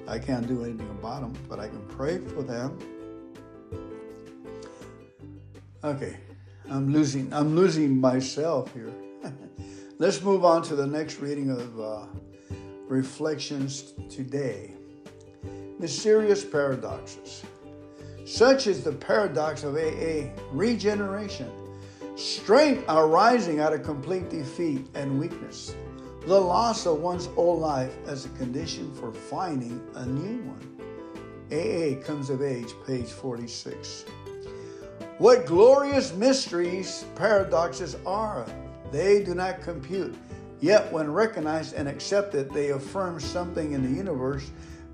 [0.07, 2.78] I can't do anything about them, but I can pray for them.
[5.86, 6.17] Okay,
[6.67, 7.31] I'm losing.
[7.31, 8.91] I'm losing myself here.
[9.99, 12.05] Let's move on to the next reading of uh,
[12.88, 14.73] reflections today.
[15.77, 17.43] mysterious paradoxes.
[18.25, 21.51] Such is the paradox of AA regeneration,
[22.15, 25.75] strength arising out of complete defeat and weakness,
[26.25, 30.65] the loss of one's old life as a condition for finding a new one.
[31.51, 34.05] AA comes of age, page 46.
[35.18, 38.45] What glorious mysteries paradoxes are!
[38.91, 40.13] They do not compute,
[40.59, 44.51] yet, when recognized and accepted, they affirm something in the universe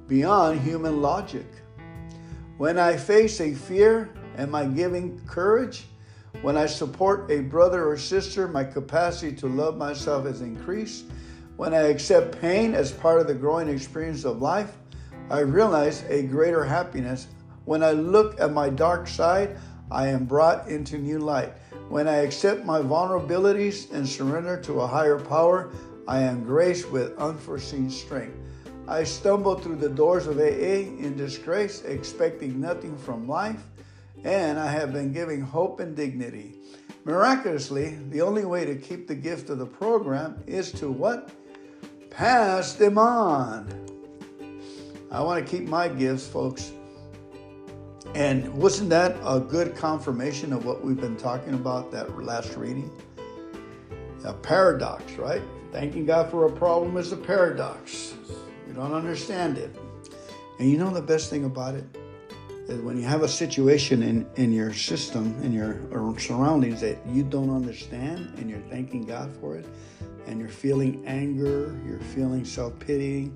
[0.08, 1.48] beyond human logic.
[2.58, 5.86] When I face a fear, am I giving courage?
[6.44, 11.06] When I support a brother or sister, my capacity to love myself is increased.
[11.58, 14.78] When I accept pain as part of the growing experience of life,
[15.32, 17.26] I realize a greater happiness.
[17.66, 19.58] When I look at my dark side,
[19.92, 21.54] I am brought into new light.
[21.90, 25.72] When I accept my vulnerabilities and surrender to a higher power,
[26.08, 28.38] I am graced with unforeseen strength.
[28.88, 33.62] I stumble through the doors of AA in disgrace, expecting nothing from life,
[34.24, 36.56] and I have been given hope and dignity.
[37.04, 41.30] Miraculously, the only way to keep the gift of the program is to what?
[42.10, 43.68] Pass them on.
[45.12, 46.72] I want to keep my gifts, folks.
[48.14, 52.92] And wasn't that a good confirmation of what we've been talking about that last reading?
[54.26, 55.42] A paradox, right?
[55.72, 58.14] Thanking God for a problem is a paradox.
[58.68, 59.74] You don't understand it.
[60.60, 61.86] And you know the best thing about it
[62.68, 65.80] is when you have a situation in, in your system, in your
[66.20, 69.66] surroundings that you don't understand and you're thanking God for it,
[70.28, 73.32] and you're feeling anger, you're feeling self pity,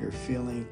[0.00, 0.66] you're feeling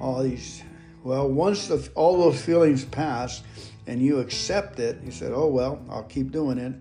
[0.00, 0.62] all these.
[1.04, 3.42] Well, once the, all those feelings pass
[3.86, 6.74] and you accept it, you said, oh, well, I'll keep doing it.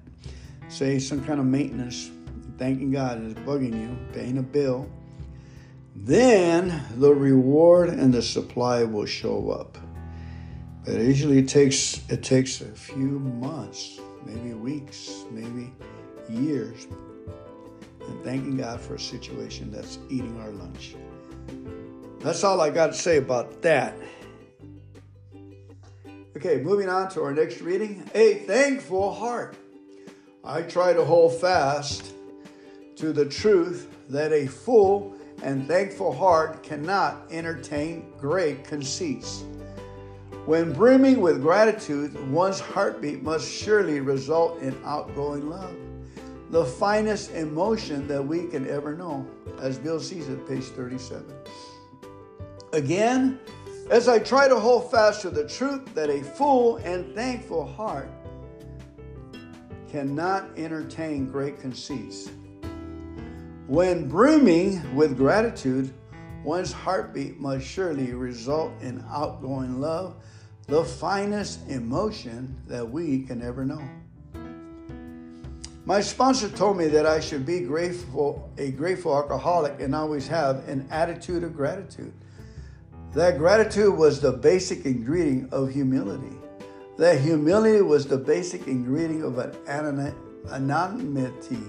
[0.69, 2.11] Say some kind of maintenance,
[2.57, 4.89] thanking God is bugging you, paying a bill
[5.95, 9.77] then the reward and the supply will show up.
[10.85, 15.71] But it usually takes it takes a few months, maybe weeks, maybe
[16.29, 16.87] years.
[18.07, 20.95] And thanking God for a situation that's eating our lunch.
[22.23, 23.95] That's all I got to say about that.
[26.37, 28.07] Okay, moving on to our next reading.
[28.13, 29.55] A thankful heart.
[30.43, 32.13] I try to hold fast
[32.97, 39.43] to the truth that a full and thankful heart cannot entertain great conceits.
[40.45, 45.75] When brimming with gratitude, one's heartbeat must surely result in outgoing love,
[46.51, 49.25] the finest emotion that we can ever know,
[49.59, 51.25] as Bill Sees It, page 37.
[52.73, 53.37] Again,
[53.89, 58.09] as I try to hold fast to the truth that a full and thankful heart
[59.89, 62.29] cannot entertain great conceits.
[63.67, 65.93] When brimming with gratitude,
[66.45, 70.15] one's heartbeat must surely result in outgoing love,
[70.67, 73.83] the finest emotion that we can ever know.
[75.83, 80.69] My sponsor told me that I should be grateful, a grateful alcoholic, and always have
[80.69, 82.13] an attitude of gratitude.
[83.13, 86.37] That gratitude was the basic ingredient of humility.
[86.97, 90.15] That humility was the basic ingredient of an
[90.49, 91.63] anonymity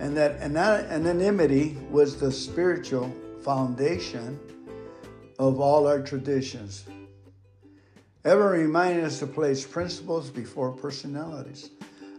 [0.00, 4.38] and that anonymity was the spiritual foundation
[5.38, 6.84] of all our traditions,
[8.24, 11.70] ever reminding us to place principles before personalities.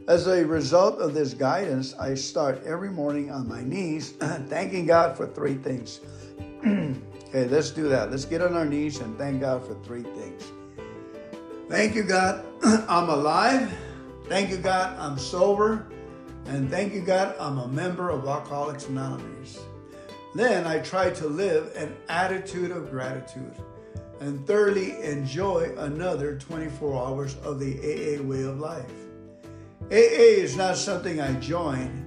[0.07, 4.11] As a result of this guidance, I start every morning on my knees,
[4.47, 5.99] thanking God for three things.
[7.37, 8.09] okay, let's do that.
[8.11, 10.51] Let's get on our knees and thank God for three things.
[11.69, 13.71] Thank you, God, I'm alive.
[14.27, 15.87] Thank you, God, I'm sober.
[16.45, 19.59] And thank you, God, I'm a member of Alcoholics Anonymous.
[20.33, 23.53] Then I try to live an attitude of gratitude
[24.19, 28.91] and thoroughly enjoy another 24 hours of the AA way of life.
[29.91, 32.03] AA is not something I join,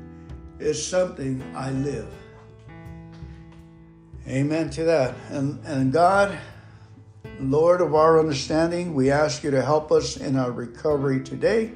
[0.59, 2.09] it's something I live.
[4.29, 5.15] Amen to that.
[5.31, 6.39] And, and God,
[7.41, 11.73] Lord of our understanding, we ask you to help us in our recovery today.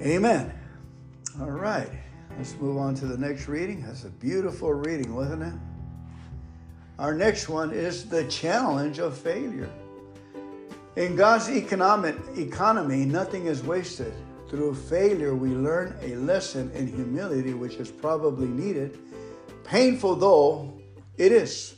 [0.00, 0.52] Amen.
[1.40, 1.90] All right,
[2.36, 3.82] let's move on to the next reading.
[3.82, 5.54] That's a beautiful reading, wasn't it?
[6.98, 9.70] Our next one is the challenge of failure.
[10.94, 14.14] In God's economic economy, nothing is wasted.
[14.48, 18.98] Through failure, we learn a lesson in humility, which is probably needed,
[19.64, 20.72] painful though
[21.16, 21.74] it is.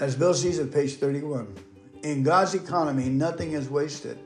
[0.00, 1.54] As Bill Sees It page 31,
[2.02, 4.18] in God's economy, nothing is wasted.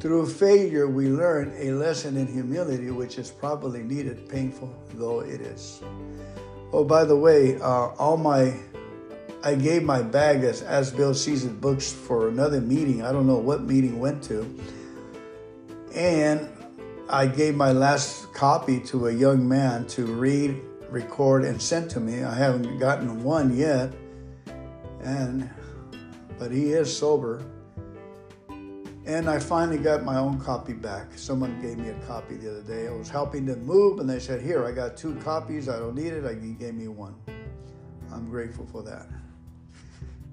[0.00, 5.40] Through failure, we learn a lesson in humility, which is probably needed, painful though it
[5.40, 5.80] is.
[6.72, 8.54] Oh, by the way, uh, all my
[9.46, 13.02] I gave my bag as As Bill Sees It books for another meeting.
[13.02, 14.44] I don't know what meeting went to.
[15.94, 16.48] And
[17.08, 20.60] I gave my last copy to a young man to read,
[20.90, 22.24] record, and sent to me.
[22.24, 23.92] I haven't gotten one yet.
[25.02, 25.50] And
[26.38, 27.42] but he is sober.
[29.06, 31.16] And I finally got my own copy back.
[31.16, 32.88] Someone gave me a copy the other day.
[32.88, 35.68] I was helping them move, and they said, Here, I got two copies.
[35.68, 36.24] I don't need it.
[36.24, 37.14] I, he gave me one.
[38.12, 39.06] I'm grateful for that.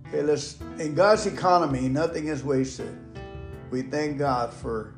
[0.08, 0.60] Okay, let's.
[0.80, 2.97] In God's economy, nothing is wasted.
[3.70, 4.95] We thank God for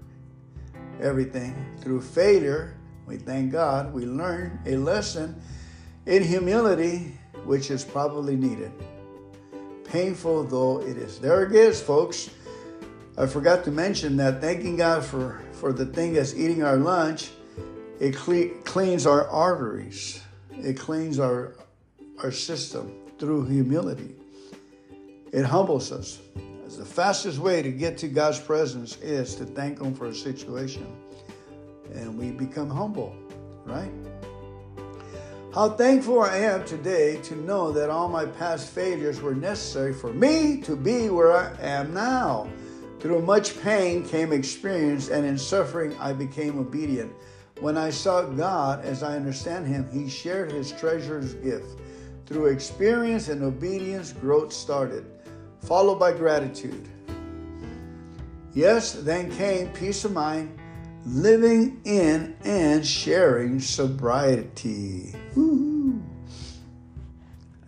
[1.02, 1.56] everything.
[1.82, 2.75] Through failure,
[3.08, 3.94] we thank God.
[3.94, 5.42] We learn a lesson
[6.06, 8.72] in humility, which is probably needed.
[9.84, 11.20] Painful though it is.
[11.20, 12.30] There it is, folks.
[13.18, 17.32] I forgot to mention that thanking God for, for the thing that's eating our lunch,
[18.00, 20.22] it cle- cleans our arteries.
[20.52, 21.56] It cleans our,
[22.22, 24.16] our system through humility.
[25.32, 26.20] It humbles us.
[26.66, 30.16] As the fastest way to get to God's presence is to thank Him for a
[30.16, 30.86] situation.
[31.94, 33.16] And we become humble,
[33.66, 33.92] right?
[35.54, 40.12] How thankful I am today to know that all my past failures were necessary for
[40.12, 42.50] me to be where I am now.
[43.00, 47.14] Through much pain came experience, and in suffering I became obedient.
[47.62, 51.80] When I sought God as I understand Him, He shared His treasures gift.
[52.26, 55.06] Through experience and obedience, growth started,
[55.62, 56.90] followed by gratitude.
[58.54, 60.60] Yes, then came peace of mind,
[61.06, 65.14] living in and sharing sobriety.
[65.36, 66.04] Woo-hoo.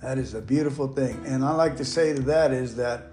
[0.01, 1.21] That is a beautiful thing.
[1.25, 3.11] And I like to say to that is that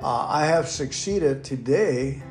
[0.00, 2.22] uh, I have succeeded today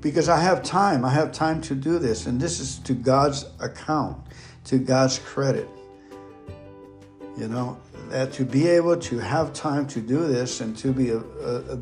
[0.00, 1.04] because I have time.
[1.04, 2.26] I have time to do this.
[2.26, 4.26] And this is to God's account,
[4.64, 5.68] to God's credit.
[7.36, 7.78] You know,
[8.08, 11.78] that to be able to have time to do this and to be a, a,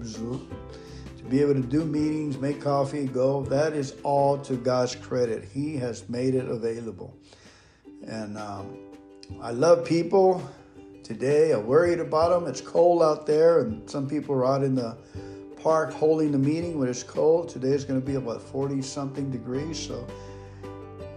[1.29, 5.45] be able to do meetings, make coffee, go, that is all to God's credit.
[5.53, 7.17] He has made it available.
[8.07, 8.77] And um,
[9.41, 10.43] I love people
[11.03, 11.53] today.
[11.53, 12.49] I'm worried about them.
[12.49, 14.97] It's cold out there, and some people are out in the
[15.63, 17.49] park holding the meeting when it's cold.
[17.49, 19.79] Today is going to be about 40 something degrees.
[19.79, 20.07] So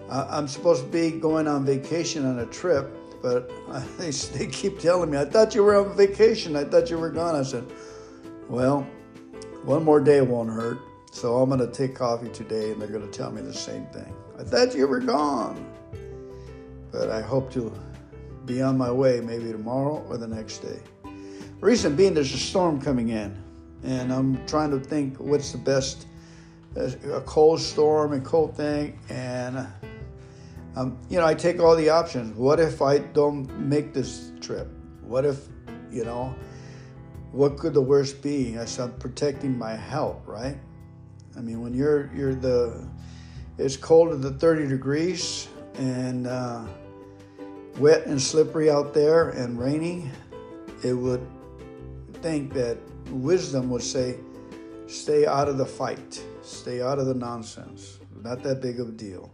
[0.09, 2.89] I'm supposed to be going on vacation on a trip,
[3.21, 3.51] but
[3.97, 6.55] they, they keep telling me, I thought you were on vacation.
[6.55, 7.35] I thought you were gone.
[7.35, 7.65] I said,
[8.47, 8.87] Well,
[9.67, 10.79] one more day won't hurt.
[11.11, 13.85] So I'm going to take coffee today, and they're going to tell me the same
[13.87, 14.13] thing.
[14.39, 15.73] I thought you were gone.
[16.91, 17.73] But I hope to
[18.45, 20.79] be on my way maybe tomorrow or the next day.
[21.59, 23.37] Reason being, there's a storm coming in,
[23.83, 26.07] and I'm trying to think what's the best
[26.75, 29.67] a cold storm and cold thing, and
[30.75, 32.37] um, you know I take all the options.
[32.37, 34.67] What if I don't make this trip?
[35.01, 35.47] What if
[35.91, 36.35] you know?
[37.37, 38.57] What could the worst be?
[38.57, 40.57] I'm protecting my health, right?
[41.37, 42.83] I mean, when you're you're the
[43.59, 46.65] it's colder than 30 degrees and uh,
[47.77, 50.09] wet and slippery out there and rainy,
[50.83, 51.21] it would
[52.23, 52.79] think that
[53.11, 54.15] wisdom would say,
[54.87, 57.99] stay out of the fight, stay out of the nonsense.
[58.23, 59.31] Not that big of a deal.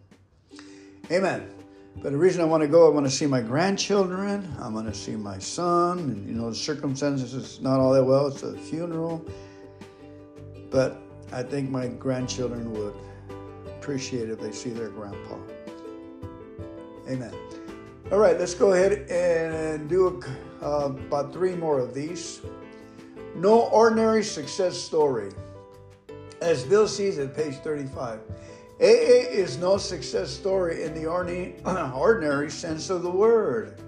[1.10, 1.63] Amen.
[2.02, 4.52] But the reason I want to go, I want to see my grandchildren.
[4.60, 6.00] I want to see my son.
[6.00, 8.28] And, you know, the circumstances is not all that well.
[8.28, 9.26] It's a funeral.
[10.70, 11.02] But
[11.32, 12.96] I think my grandchildren would
[13.68, 15.38] appreciate if they see their grandpa.
[17.10, 17.34] Amen.
[18.12, 20.22] All right, let's go ahead and do
[20.62, 22.42] uh, about three more of these.
[23.36, 25.32] No ordinary success story.
[26.42, 28.20] As Bill Sees It, page 35.
[28.80, 31.06] AA is no success story in the
[31.96, 33.80] ordinary sense of the word.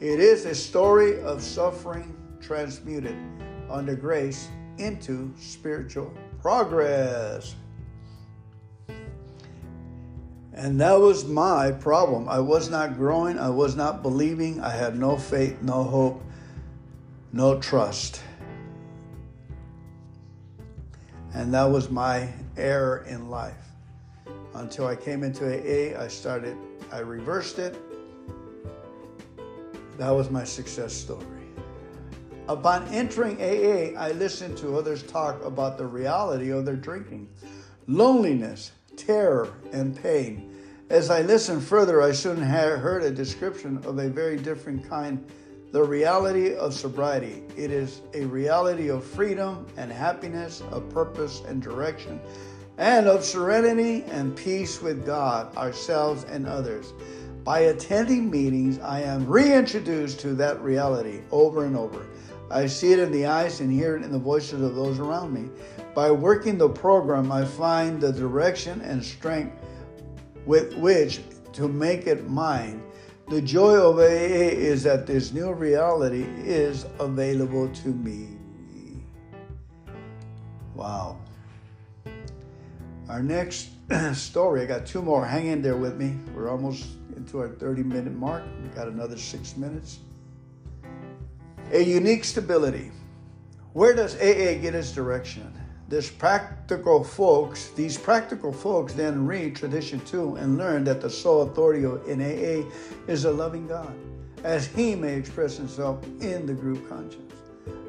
[0.00, 3.16] It is a story of suffering transmuted
[3.70, 4.48] under grace
[4.78, 6.12] into spiritual
[6.42, 7.54] progress.
[10.52, 12.28] And that was my problem.
[12.28, 16.22] I was not growing, I was not believing, I had no faith, no hope,
[17.32, 18.20] no trust.
[21.34, 23.65] And that was my error in life.
[24.56, 26.56] Until I came into AA, I started,
[26.90, 27.76] I reversed it.
[29.98, 31.24] That was my success story.
[32.48, 37.28] Upon entering AA, I listened to others talk about the reality of their drinking,
[37.86, 40.54] loneliness, terror, and pain.
[40.88, 45.24] As I listened further, I soon heard a description of a very different kind
[45.72, 47.42] the reality of sobriety.
[47.56, 52.20] It is a reality of freedom and happiness, of purpose and direction,
[52.78, 56.92] and of serenity and peace with God, ourselves, and others.
[57.44, 62.06] By attending meetings, I am reintroduced to that reality over and over.
[62.50, 65.32] I see it in the eyes and hear it in the voices of those around
[65.32, 65.48] me.
[65.94, 69.56] By working the program, I find the direction and strength
[70.44, 71.20] with which
[71.54, 72.82] to make it mine.
[73.28, 78.28] The joy of AA is that this new reality is available to me.
[80.74, 81.18] Wow.
[83.08, 83.70] Our next
[84.14, 85.24] story, I got two more.
[85.24, 86.16] Hang in there with me.
[86.34, 88.42] We're almost into our 30 minute mark.
[88.62, 90.00] We got another six minutes.
[91.72, 92.90] A unique stability.
[93.72, 95.52] Where does AA get its direction?
[95.88, 101.42] This practical folks, these practical folks then read tradition two and learn that the sole
[101.42, 102.68] authority in AA
[103.06, 103.94] is a loving God,
[104.42, 107.22] as he may express himself in the group conscience.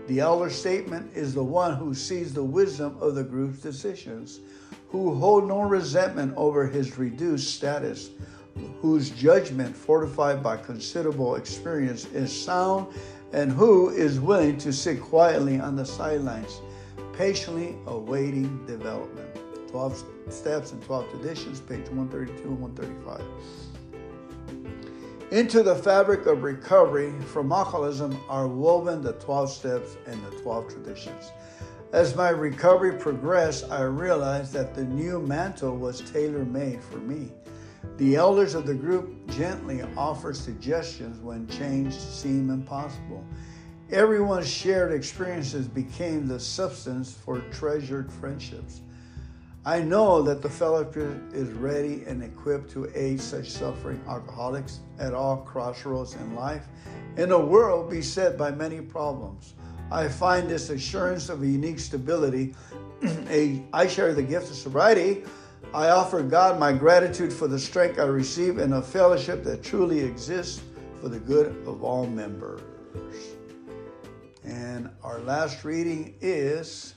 [0.07, 4.41] The elder statement is the one who sees the wisdom of the group's decisions,
[4.89, 8.11] who hold no resentment over his reduced status,
[8.81, 12.87] whose judgment, fortified by considerable experience, is sound
[13.33, 16.61] and who is willing to sit quietly on the sidelines,
[17.13, 19.27] patiently awaiting development.
[19.69, 23.21] 12 Steps and 12 Traditions, page 132 and 135.
[25.31, 30.69] Into the fabric of recovery from alcoholism are woven the 12 steps and the 12
[30.69, 31.31] traditions.
[31.93, 37.31] As my recovery progressed, I realized that the new mantle was tailor made for me.
[37.95, 43.25] The elders of the group gently offered suggestions when change seemed impossible.
[43.89, 48.81] Everyone's shared experiences became the substance for treasured friendships.
[49.65, 55.13] I know that the fellowship is ready and equipped to aid such suffering alcoholics at
[55.13, 56.67] all crossroads in life
[57.15, 59.53] in a world beset by many problems.
[59.91, 62.55] I find this assurance of a unique stability.
[63.73, 65.23] I share the gift of sobriety
[65.73, 69.99] I offer God my gratitude for the strength I receive in a fellowship that truly
[69.99, 70.61] exists
[71.01, 72.61] for the good of all members.
[74.43, 76.95] And our last reading is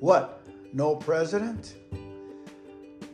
[0.00, 0.44] what?
[0.72, 1.76] No president?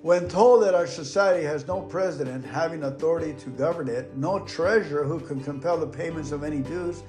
[0.03, 5.05] When told that our society has no president having authority to govern it, no treasurer
[5.05, 7.05] who can compel the payments of any dues,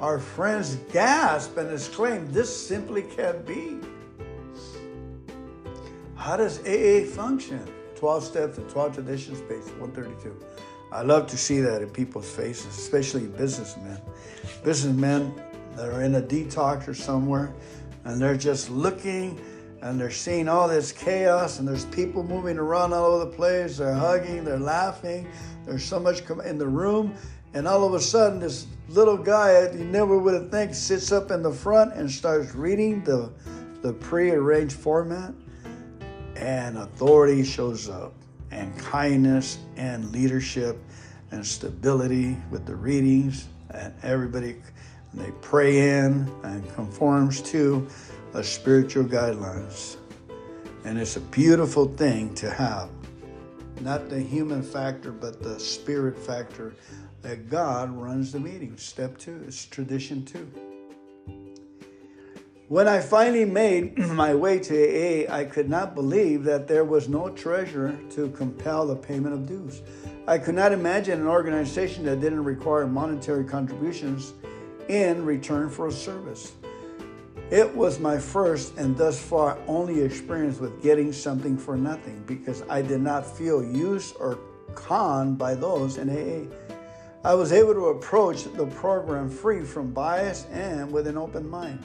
[0.00, 3.78] our friends gasp and exclaim, This simply can't be.
[6.16, 7.64] How does AA function?
[7.94, 10.36] 12 steps and 12 traditions, page 132.
[10.90, 14.00] I love to see that in people's faces, especially businessmen.
[14.64, 15.32] Businessmen
[15.76, 17.54] that are in a detox or somewhere
[18.06, 19.38] and they're just looking
[19.86, 23.78] and they're seeing all this chaos and there's people moving around all over the place.
[23.78, 25.28] They're hugging, they're laughing.
[25.64, 27.14] There's so much in the room.
[27.54, 31.12] And all of a sudden, this little guy that you never would have think sits
[31.12, 33.30] up in the front and starts reading the,
[33.82, 35.32] the pre-arranged format
[36.34, 38.12] and authority shows up,
[38.50, 40.76] and kindness and leadership
[41.30, 44.56] and stability with the readings, and everybody
[45.14, 47.86] they pray in and conforms to
[48.36, 49.96] a spiritual guidelines.
[50.84, 52.90] And it's a beautiful thing to have.
[53.80, 56.74] Not the human factor, but the spirit factor
[57.22, 58.76] that God runs the meeting.
[58.76, 60.46] Step two is tradition two.
[62.68, 67.08] When I finally made my way to AA, I could not believe that there was
[67.08, 69.80] no treasurer to compel the payment of dues.
[70.28, 74.34] I could not imagine an organization that didn't require monetary contributions
[74.88, 76.52] in return for a service.
[77.50, 82.64] It was my first and thus far only experience with getting something for nothing because
[82.68, 84.40] I did not feel used or
[84.74, 86.52] conned by those in AA.
[87.22, 91.84] I was able to approach the program free from bias and with an open mind.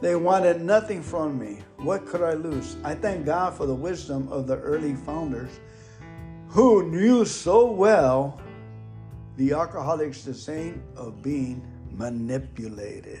[0.00, 1.58] They wanted nothing from me.
[1.76, 2.76] What could I lose?
[2.82, 5.60] I thank God for the wisdom of the early founders
[6.48, 8.40] who knew so well
[9.36, 13.20] the alcoholic's disdain of being manipulated.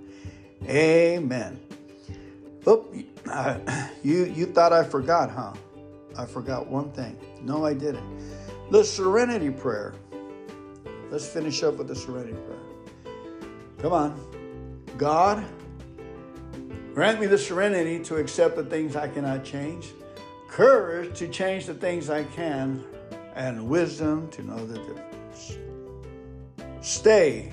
[0.65, 1.59] Amen.
[2.65, 2.85] Oh,
[4.03, 5.53] you, you thought I forgot, huh?
[6.17, 7.17] I forgot one thing.
[7.41, 8.05] No, I didn't.
[8.69, 9.93] The serenity prayer.
[11.09, 13.15] Let's finish up with the serenity prayer.
[13.79, 14.31] Come on.
[14.97, 15.43] God,
[16.93, 19.93] grant me the serenity to accept the things I cannot change,
[20.47, 22.83] courage to change the things I can,
[23.35, 25.57] and wisdom to know the difference.
[26.81, 27.51] Stay.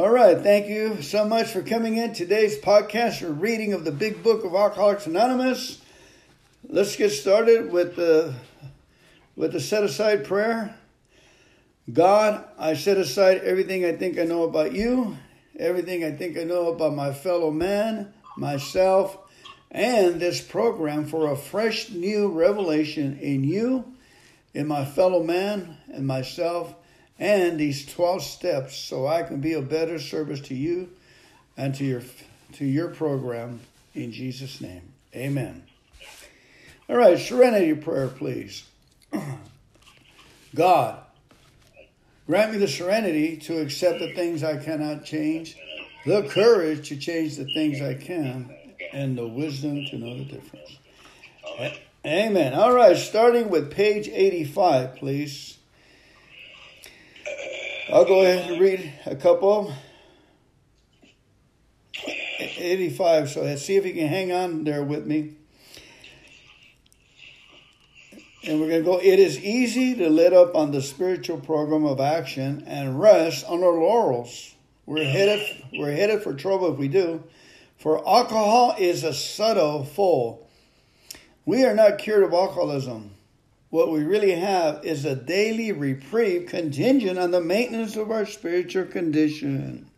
[0.00, 3.92] All right, thank you so much for coming in today's podcast or reading of the
[3.92, 5.78] Big Book of Alcoholics Anonymous.
[6.66, 8.32] Let's get started with the
[9.36, 10.74] with the set aside prayer.
[11.92, 15.18] God, I set aside everything I think I know about you,
[15.58, 19.18] everything I think I know about my fellow man, myself,
[19.70, 23.84] and this program for a fresh new revelation in you,
[24.54, 26.74] in my fellow man, and myself,
[27.20, 30.90] and these 12 steps so I can be a better service to you
[31.56, 32.02] and to your
[32.54, 33.60] to your program
[33.94, 34.92] in Jesus name.
[35.14, 35.62] Amen.
[36.88, 38.64] All right, serenity prayer please.
[40.54, 40.98] God,
[42.26, 45.56] grant me the serenity to accept the things I cannot change,
[46.06, 48.52] the courage to change the things I can,
[48.92, 50.78] and the wisdom to know the difference.
[52.04, 52.54] Amen.
[52.54, 55.58] All right, starting with page 85, please.
[57.92, 59.72] I'll go ahead and read a couple.
[62.38, 65.34] 85, so see if you can hang on there with me.
[68.44, 68.98] And we're going to go.
[68.98, 73.64] It is easy to let up on the spiritual program of action and rest on
[73.64, 74.54] our laurels.
[74.86, 77.24] We're headed, we're headed for trouble if we do.
[77.76, 80.46] For alcohol is a subtle foe.
[81.44, 83.16] We are not cured of alcoholism.
[83.70, 88.86] What we really have is a daily reprieve contingent on the maintenance of our spiritual
[88.86, 89.88] condition.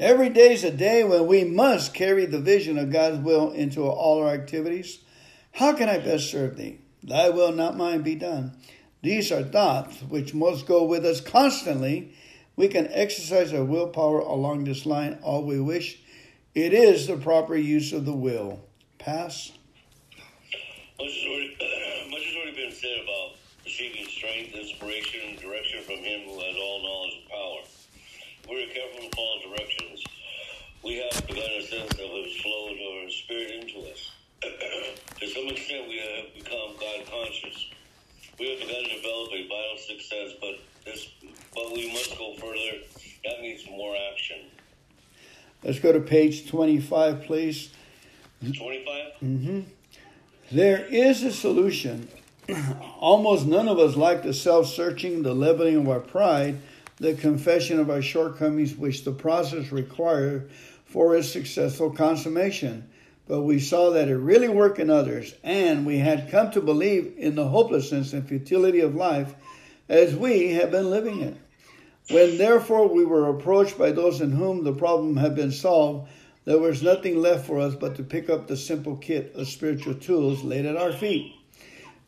[0.00, 3.82] Every day is a day when we must carry the vision of God's will into
[3.88, 4.98] all our activities.
[5.52, 6.80] How can I best serve thee?
[7.02, 8.58] Thy will, not mine, be done.
[9.02, 12.12] These are thoughts which must go with us constantly.
[12.56, 16.00] We can exercise our willpower along this line all we wish.
[16.56, 18.64] It is the proper use of the will.
[18.98, 19.52] Pass.
[22.16, 26.00] Much has already, much has already been said about receiving strength, inspiration, and direction from
[26.00, 27.60] Him who has all knowledge and power.
[28.48, 30.00] We are careful to follow directions.
[30.80, 34.00] We have begun a sense of His flow of our spirit into us.
[35.20, 37.68] to some extent, we have become God conscious.
[38.40, 40.56] We have begun to develop a vital sixth sense, but
[40.88, 41.12] this,
[41.52, 42.80] but we must go further.
[43.28, 44.40] That means more action.
[45.62, 47.76] Let's go to page 25, please.
[48.40, 49.04] 25?
[49.20, 49.60] Mm-hmm.
[50.52, 52.08] There is a solution.
[53.00, 56.60] Almost none of us like the self searching, the leveling of our pride,
[56.98, 60.48] the confession of our shortcomings, which the process required
[60.84, 62.88] for its successful consummation.
[63.26, 67.14] But we saw that it really worked in others, and we had come to believe
[67.18, 69.34] in the hopelessness and futility of life
[69.88, 71.36] as we have been living it.
[72.08, 76.08] When therefore we were approached by those in whom the problem had been solved,
[76.46, 79.94] there was nothing left for us but to pick up the simple kit of spiritual
[79.94, 81.34] tools laid at our feet.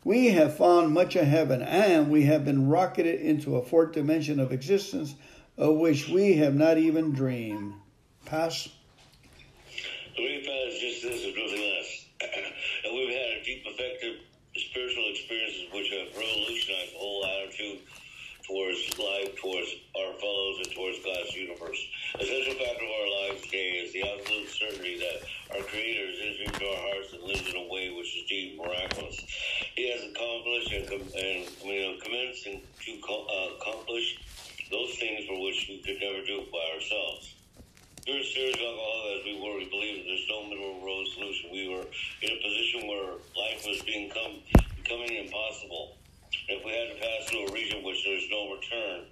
[0.03, 4.39] We have found much of heaven, and we have been rocketed into a fourth dimension
[4.39, 5.13] of existence
[5.57, 7.73] of which we have not even dreamed.
[8.25, 8.69] Pass.
[10.17, 12.05] Way is just this and nothing less.
[12.85, 14.21] and we've had a deep, effective
[14.55, 17.79] spiritual experiences which have revolutionized the whole attitude
[18.49, 21.77] towards life, towards our fellows, and towards God's universe.
[22.17, 25.21] A central factor of our lives today is the absolute certainty that
[25.53, 29.21] our Creator is into our hearts and lives in a way which is deep miraculous.
[29.77, 34.17] He has accomplished and, and you know, commenced to co- uh, accomplish
[34.73, 37.37] those things for which we could never do it by ourselves.
[38.09, 39.61] Were serious alcohol as we were.
[39.61, 41.53] We believed that there's no middle road solution.
[41.53, 41.85] We were
[42.25, 44.41] in a position where life was being come,
[44.81, 45.98] becoming impossible.
[46.49, 49.05] If we had to pass through a region which there's no return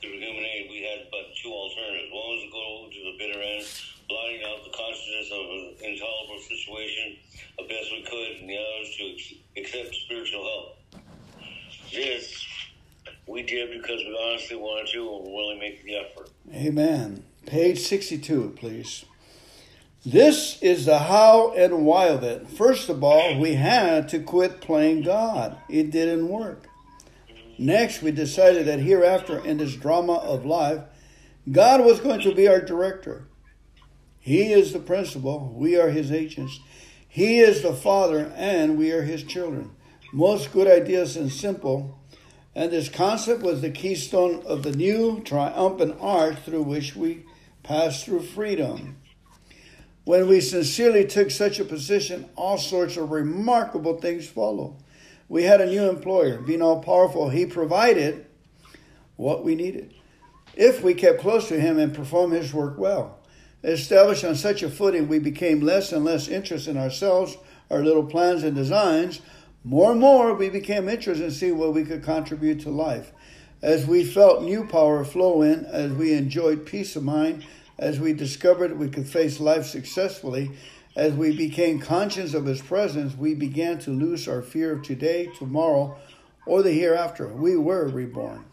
[0.00, 2.06] through human aid, we had but two alternatives.
[2.14, 3.66] One was to go to the bitter end,
[4.06, 7.18] blotting out the consciousness of an intolerable situation
[7.58, 11.02] as best we could, and the other was to accept spiritual help.
[11.90, 12.46] This
[13.26, 16.30] we did because we honestly wanted to and were willing to make the effort.
[16.54, 17.24] Amen.
[17.46, 19.04] Page 62, please.
[20.06, 22.48] This is the how and why of it.
[22.48, 25.58] First of all, we had to quit playing God.
[25.68, 26.68] It didn't work.
[27.58, 30.82] Next, we decided that hereafter in this drama of life,
[31.50, 33.28] God was going to be our director.
[34.18, 36.60] He is the principal, we are his agents.
[37.06, 39.70] He is the father, and we are his children.
[40.12, 42.00] Most good ideas and simple.
[42.54, 47.24] And this concept was the keystone of the new triumphant arch through which we
[47.62, 48.96] pass through freedom.
[50.04, 54.76] When we sincerely took such a position, all sorts of remarkable things follow.
[55.34, 57.28] We had a new employer, being all powerful.
[57.28, 58.24] He provided
[59.16, 59.92] what we needed.
[60.54, 63.18] if we kept close to Him and performed His work well.
[63.64, 67.36] Established on such a footing, we became less and less interested in ourselves,
[67.68, 69.22] our little plans and designs.
[69.64, 73.10] More and more, we became interested in seeing what we could contribute to life.
[73.60, 77.44] As we felt new power flow in, as we enjoyed peace of mind,
[77.76, 80.52] as we discovered we could face life successfully,
[80.96, 85.26] as we became conscious of His presence, we began to lose our fear of today,
[85.38, 85.96] tomorrow,
[86.46, 87.26] or the hereafter.
[87.28, 88.44] We were reborn.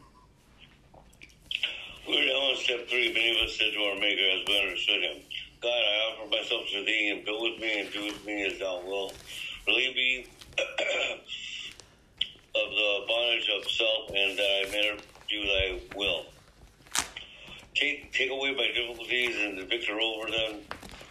[2.07, 3.13] We're on step three.
[3.13, 5.21] Many of us said to our Maker as we understood Him,
[5.61, 8.57] God, I offer myself to Thee, and go with me and do with me as
[8.59, 9.13] Thou wilt.
[9.67, 10.25] Relieve me
[12.55, 14.97] of the bondage of self, and that I may
[15.29, 16.25] do Thy will.
[17.75, 20.61] Take, take away my difficulties and the victor over them.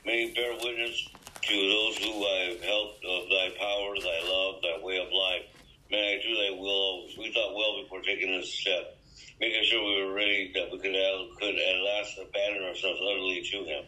[0.05, 1.10] May bear witness
[1.43, 5.47] to those who I have helped of Thy power, Thy love, Thy way of life.
[5.91, 7.07] May I do Thy will.
[7.19, 8.97] We thought well before taking this step
[9.41, 10.95] making sure we were ready that we could,
[11.39, 13.85] could at last abandon ourselves utterly to Him.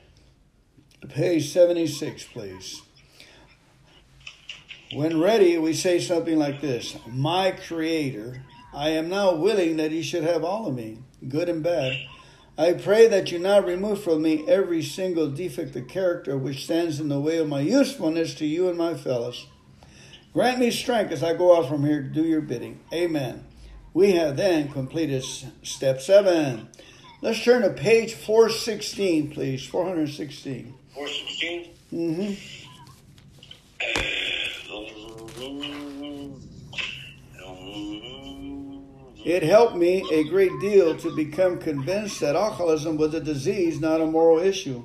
[1.10, 2.82] Page 76, please.
[4.94, 8.42] When ready, we say something like this My Creator,
[8.74, 10.98] I am now willing that He should have all of me,
[11.28, 11.96] good and bad.
[12.62, 17.00] I pray that you now remove from me every single defect of character which stands
[17.00, 19.48] in the way of my usefulness to you and my fellows.
[20.32, 22.78] Grant me strength as I go out from here to do your bidding.
[22.92, 23.44] Amen.
[23.92, 25.24] We have then completed
[25.64, 26.68] step seven.
[27.20, 29.66] Let's turn to page 416, please.
[29.66, 30.72] 416.
[30.94, 32.38] 416?
[35.42, 35.88] Mm-hmm.
[39.24, 44.00] It helped me a great deal to become convinced that alcoholism was a disease, not
[44.00, 44.84] a moral issue.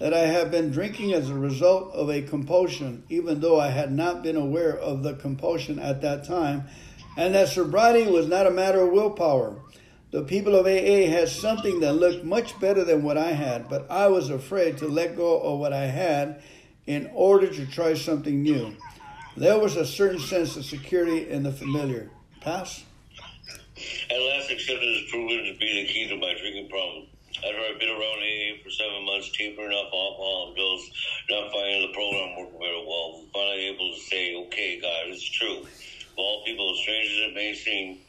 [0.00, 3.92] That I had been drinking as a result of a compulsion, even though I had
[3.92, 6.64] not been aware of the compulsion at that time,
[7.16, 9.60] and that sobriety was not a matter of willpower.
[10.10, 13.88] The people of AA had something that looked much better than what I had, but
[13.88, 16.42] I was afraid to let go of what I had
[16.86, 18.74] in order to try something new.
[19.36, 22.10] There was a certain sense of security in the familiar.
[22.40, 22.84] Pass?
[24.10, 27.08] At last, acceptance has proven to be the key to my drinking problem.
[27.38, 30.84] After I've been around AA for seven months, tapering off alcohol and pills,
[31.30, 35.22] not finding the program working very well, I'm finally able to say, okay, God, it's
[35.22, 35.62] true.
[35.62, 38.00] Of all people, as strange as it may seem,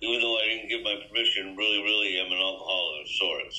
[0.00, 3.56] even though I didn't give my permission, really, really am an alcoholic of sorts.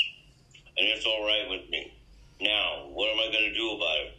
[0.77, 1.91] And it's all right with me.
[2.39, 4.11] Now, what am I going to do about it?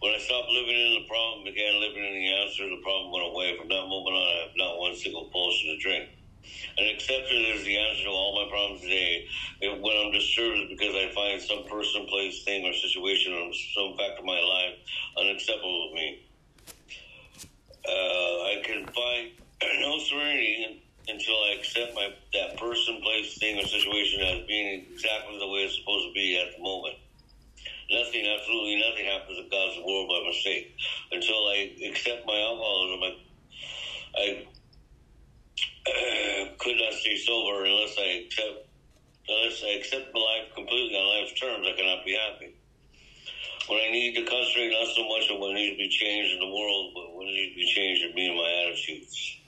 [0.00, 3.30] When I stopped living in the problem, began living in the answer, the problem went
[3.30, 3.54] away.
[3.54, 6.15] From that moment on, I have not one single potion to drink.
[6.78, 9.26] And acceptance is the answer to all my problems today.
[9.62, 13.96] When I'm disturbed, it's because I find some person, place, thing, or situation, or some
[13.96, 14.76] fact of my life
[15.18, 16.26] unacceptable to me.
[17.86, 19.30] Uh, I can find
[19.80, 25.38] no serenity until I accept my that person, place, thing, or situation as being exactly
[25.38, 26.96] the way it's supposed to be at the moment.
[27.90, 30.74] Nothing, absolutely nothing happens in God's world by mistake.
[31.12, 33.12] Until I accept my alcoholism, I,
[34.18, 34.46] I
[35.86, 38.66] Uh, could not see silver unless I accept
[39.28, 41.66] unless I accept my life completely on life's terms.
[41.66, 42.54] I cannot be happy.
[43.68, 46.40] When I need to concentrate not so much on what needs to be changed in
[46.40, 49.38] the world, but what needs to be changed in me and my attitudes.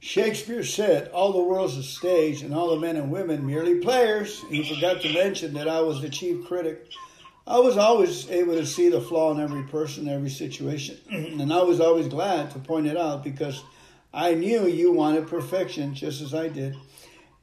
[0.00, 4.40] Shakespeare said, All the world's a stage, and all the men and women merely players.
[4.50, 6.88] He forgot to mention that I was the chief critic.
[7.46, 11.62] I was always able to see the flaw in every person, every situation, and I
[11.62, 13.62] was always glad to point it out because
[14.14, 16.76] I knew you wanted perfection just as I did.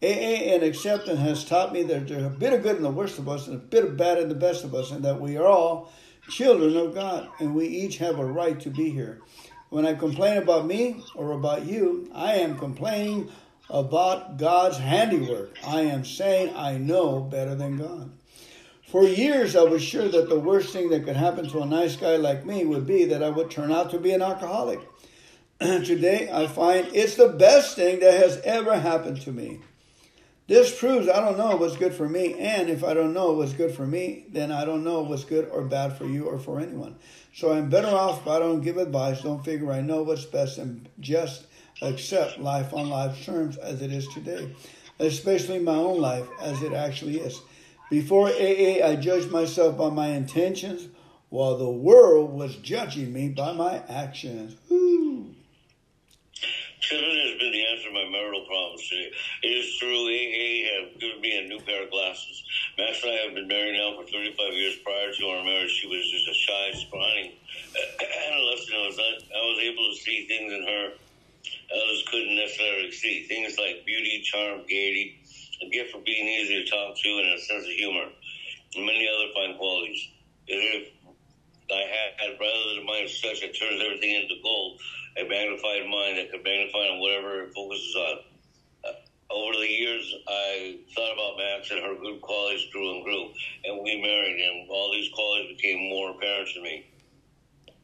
[0.02, 3.20] AA and acceptance has taught me that there's a bit of good in the worst
[3.20, 5.36] of us and a bit of bad in the best of us, and that we
[5.36, 5.92] are all
[6.30, 9.20] children of God, and we each have a right to be here.
[9.70, 13.30] When I complain about me or about you, I am complaining
[13.70, 15.58] about God's handiwork.
[15.66, 18.12] I am saying I know better than God.
[18.88, 21.96] For years, I was sure that the worst thing that could happen to a nice
[21.96, 24.80] guy like me would be that I would turn out to be an alcoholic.
[25.62, 29.60] Today, I find it's the best thing that has ever happened to me.
[30.48, 33.52] This proves I don't know what's good for me, and if I don't know what's
[33.52, 36.62] good for me, then I don't know what's good or bad for you or for
[36.62, 36.96] anyone.
[37.34, 40.60] So I'm better off if I don't give advice, don't figure I know what's best,
[40.60, 41.46] and just
[41.82, 44.56] accept life on life's terms as it is today,
[44.98, 47.42] especially my own life as it actually is.
[47.90, 50.88] Before AA, I judged myself by my intentions,
[51.28, 54.56] while the world was judging me by my actions.
[54.70, 54.79] Woo.
[56.90, 58.90] Seven has been the answer to my marital problems.
[58.92, 59.14] It
[59.48, 62.42] is true, AA have given me a new pair of glasses.
[62.80, 64.76] Max and I have been married now for 35 years.
[64.84, 67.38] Prior to our marriage, she was just a shy, scrawny
[68.34, 68.74] adolescent.
[68.74, 70.90] I was, I was able to see things in her
[71.76, 73.22] others couldn't necessarily see.
[73.22, 75.14] Things like beauty, charm, gaiety,
[75.62, 78.10] a gift for being easy to talk to, and a sense of humor,
[78.76, 80.10] and many other fine qualities.
[80.48, 80.90] If
[81.72, 84.80] I had, rather than mind such turns everything into gold,
[85.18, 88.18] a magnified mind that can magnify on whatever it focuses on.
[88.86, 93.30] Uh, over the years, I thought about Max and her good qualities grew and grew,
[93.66, 96.86] and we married, and all these qualities became more apparent to me,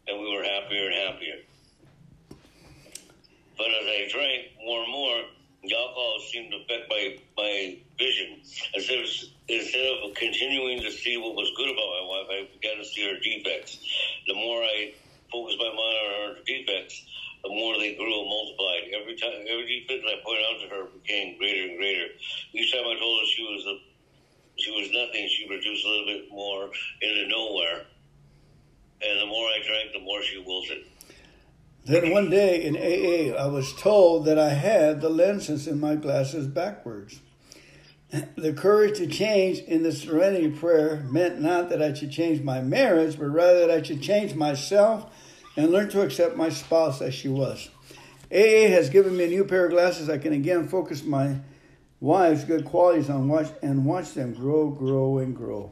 [0.08, 1.38] and we were happier and happier.
[3.58, 5.22] But as I drank more and more,
[5.64, 8.42] the alcohol seemed to affect my, my vision.
[8.74, 9.10] Instead of,
[9.48, 13.10] instead of continuing to see what was good about my wife, I began to see
[13.10, 13.80] her defects.
[14.28, 14.94] The more I
[15.32, 17.06] focused my mind on her defects,
[17.44, 18.90] the more they grew and multiplied.
[18.94, 22.08] Every time, every defect I pointed out to her became greater and greater.
[22.54, 23.76] Each time I told her she was a,
[24.58, 26.70] she was nothing, she reduced a little bit more
[27.02, 27.86] into nowhere.
[29.02, 30.86] And the more I drank, the more she wilted.
[31.86, 35.96] Then one day in AA, I was told that I had the lenses in my
[35.96, 37.20] glasses backwards.
[38.38, 42.62] The courage to change in the serenity prayer meant not that I should change my
[42.62, 45.12] marriage, but rather that I should change myself
[45.58, 47.70] and learn to accept my spouse as she was.
[48.32, 50.10] AA has given me a new pair of glasses.
[50.10, 51.38] I can again focus my
[52.00, 55.72] wife's good qualities on watch and watch them grow, grow, and grow.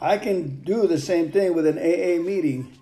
[0.00, 2.77] I can do the same thing with an AA meeting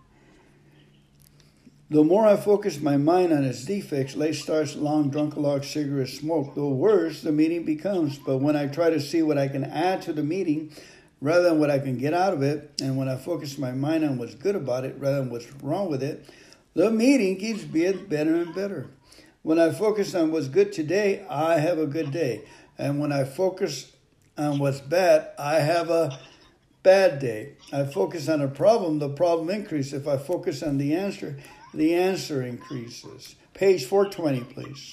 [1.88, 6.56] the more I focus my mind on its defects, late starts, long drunkalog, cigarette smoke,
[6.56, 8.18] the worse the meeting becomes.
[8.18, 10.72] But when I try to see what I can add to the meeting
[11.20, 14.04] rather than what I can get out of it, and when I focus my mind
[14.04, 16.28] on what's good about it rather than what's wrong with it,
[16.74, 18.88] the meeting keeps being better and better.
[19.42, 22.42] When I focus on what's good today, I have a good day.
[22.76, 23.92] And when I focus
[24.36, 26.18] on what's bad, I have a
[26.82, 27.52] bad day.
[27.72, 29.92] I focus on a problem, the problem increases.
[29.92, 31.36] If I focus on the answer,
[31.76, 33.36] the answer increases.
[33.52, 34.92] Page 420, please.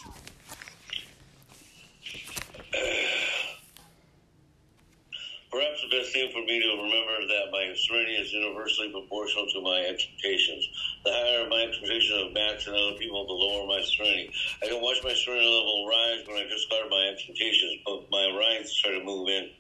[5.52, 9.46] Perhaps the best thing for me to remember is that my serenity is universally proportional
[9.54, 10.68] to my expectations.
[11.06, 14.34] The higher my expectations of Max and other people, the lower my serenity.
[14.64, 18.76] I can watch my serenity level rise when I discard my expectations, but my rights
[18.82, 19.52] try to move in.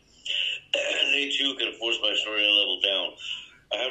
[0.74, 3.14] And they too can force my serenity level down.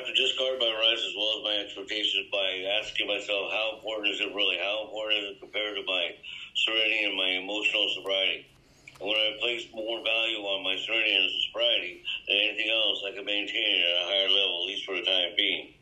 [0.03, 4.11] Have to discard my rights as well as my expectations by asking myself, how important
[4.11, 4.59] is it really?
[4.59, 6.11] How important is it compared to my
[6.59, 8.51] serenity and my emotional sobriety?
[8.99, 13.15] And when I place more value on my serenity and sobriety than anything else, I
[13.15, 15.79] can maintain it at a higher level, at least for the time being.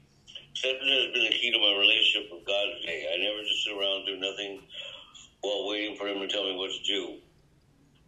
[0.52, 3.08] Acceptance has been the key to my relationship with God today.
[3.08, 4.60] I never just sit around and do nothing
[5.40, 7.24] while waiting for Him to tell me what to do.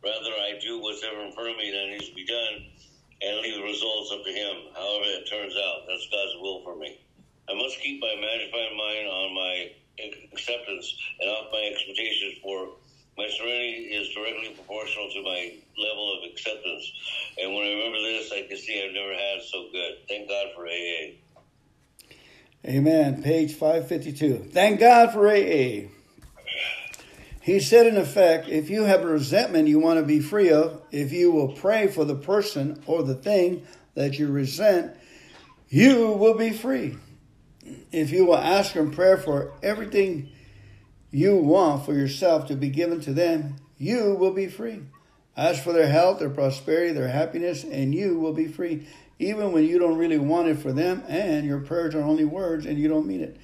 [0.05, 2.69] Rather, I do whatever in front of me that needs to be done
[3.25, 4.55] and leave the results up to Him.
[4.75, 6.99] However it turns out, that's God's will for me.
[7.49, 9.71] I must keep my magnified mind on my
[10.33, 12.77] acceptance and off my expectations for
[13.19, 16.93] my serenity is directly proportional to my level of acceptance.
[17.39, 20.09] And when I remember this, I can see I've never had so good.
[20.09, 21.21] Thank God for AA.
[22.65, 23.23] Amen.
[23.23, 24.51] Page 552.
[24.51, 25.89] Thank God for AA.
[27.43, 30.81] He said, in effect, if you have a resentment you want to be free of,
[30.93, 34.97] if you will pray for the person or the thing that you resent,
[35.69, 36.97] you will be free.
[37.91, 40.31] If you will ask in prayer for everything
[41.11, 44.83] you want for yourself to be given to them, you will be free.
[45.37, 48.87] Ask for their health, their prosperity, their happiness, and you will be free,
[49.19, 52.67] even when you don't really want it for them and your prayers are only words
[52.67, 53.37] and you don't mean it.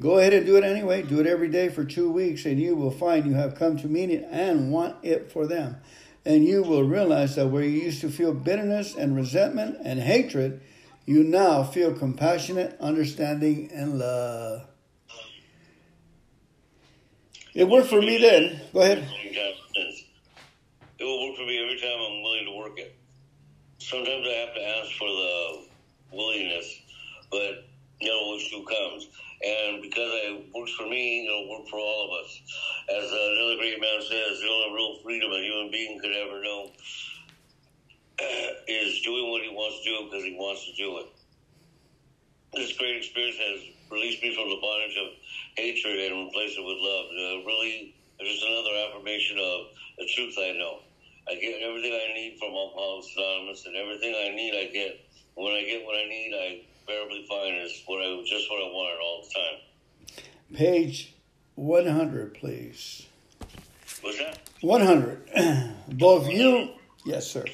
[0.00, 1.02] Go ahead and do it anyway.
[1.02, 3.88] Do it every day for two weeks, and you will find you have come to
[3.88, 5.76] mean it and want it for them.
[6.24, 10.60] And you will realize that where you used to feel bitterness and resentment and hatred,
[11.04, 14.66] you now feel compassionate, understanding, and love.
[17.54, 18.60] It worked for me then.
[18.72, 19.06] Go ahead.
[20.98, 22.96] It will work for me every time I'm willing to work it.
[23.78, 25.64] Sometimes I have to ask for the
[26.12, 26.80] willingness,
[27.30, 27.66] but
[28.00, 29.08] you know, which who comes.
[29.42, 32.30] And because it works for me, it'll work for all of us.
[32.88, 36.70] As another great man says, the only real freedom a human being could ever know
[38.68, 41.06] is doing what he wants to do because he wants to do it.
[42.54, 43.58] This great experience has
[43.90, 45.10] released me from the bondage of
[45.56, 47.06] hatred and replaced it with love.
[47.10, 50.78] Uh, really, just another affirmation of the truth I know.
[51.26, 55.00] I get everything I need from Alcoholics Anonymous, and everything I need I get.
[55.34, 58.66] When I get what I need, I Bearably fine is what I just what I
[58.66, 60.56] wanted all the time.
[60.56, 61.14] Page
[61.54, 63.06] one hundred, please.
[64.00, 64.38] What's that?
[64.60, 65.28] One hundred.
[65.88, 66.70] Both you,
[67.04, 67.44] yes, sir.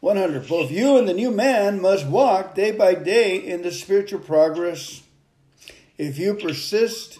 [0.00, 0.48] One hundred.
[0.48, 5.02] Both you and the new man must walk day by day in the spiritual progress.
[5.98, 7.18] If you persist,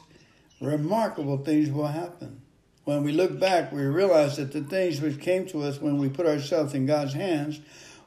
[0.61, 2.43] remarkable things will happen.
[2.85, 6.09] When we look back, we realize that the things which came to us when we
[6.09, 7.61] put ourselves in God's hands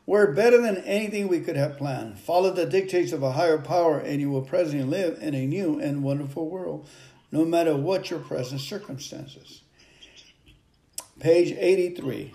[0.10, 2.18] were better than anything we could have planned.
[2.18, 5.80] Follow the dictates of a higher power, and you will presently live in a new
[5.80, 6.90] and wonderful world,
[7.32, 9.62] no matter what your present circumstances.
[11.20, 12.34] Page 83.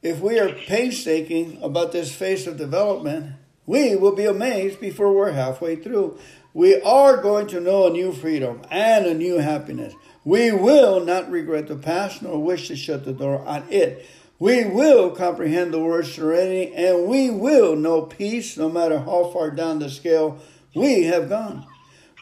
[0.00, 3.34] If we are painstaking about this phase of development,
[3.66, 6.18] we will be amazed before we're halfway through.
[6.54, 9.92] We are going to know a new freedom and a new happiness.
[10.24, 14.06] We will not regret the past nor wish to shut the door on it.
[14.40, 19.50] We will comprehend the word serenity and we will know peace no matter how far
[19.50, 20.38] down the scale
[20.74, 21.66] we have gone.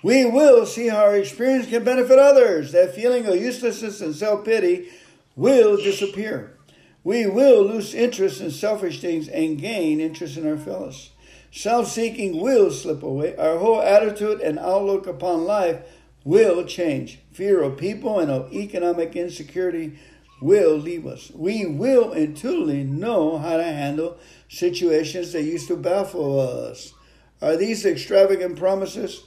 [0.03, 2.73] We will see how our experience can benefit others.
[2.73, 4.89] That feeling of uselessness and self pity
[5.37, 6.57] will disappear.
[7.05, 11.11] We will lose interest in selfish things and gain interest in our fellows.
[11.53, 13.37] Self seeking will slip away.
[13.37, 15.83] Our whole attitude and outlook upon life
[16.25, 17.21] will change.
[17.31, 19.99] Fear of people and of economic insecurity
[20.41, 21.31] will leave us.
[21.35, 26.93] We will intuitively know how to handle situations that used to baffle us.
[27.41, 29.23] Are these extravagant promises?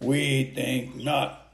[0.00, 1.46] We think not.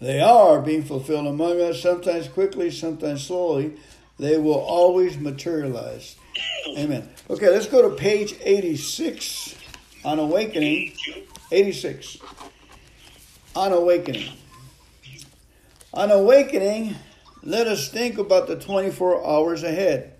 [0.00, 3.74] They are being fulfilled among us, sometimes quickly, sometimes slowly.
[4.18, 6.16] They will always materialize.
[6.76, 7.08] Amen.
[7.30, 9.56] Okay, let's go to page 86
[10.04, 10.94] on awakening.
[11.50, 12.18] 86.
[13.56, 14.32] On awakening.
[15.92, 16.94] On awakening,
[17.42, 20.14] let us think about the 24 hours ahead.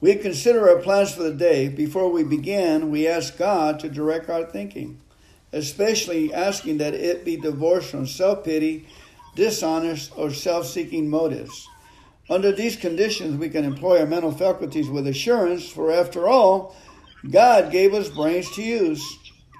[0.00, 1.68] We consider our plans for the day.
[1.68, 5.00] Before we begin, we ask God to direct our thinking
[5.52, 8.86] especially asking that it be divorced from self pity,
[9.34, 11.68] dishonest, or self seeking motives.
[12.30, 16.74] Under these conditions, we can employ our mental faculties with assurance, for after all,
[17.28, 19.02] God gave us brains to use.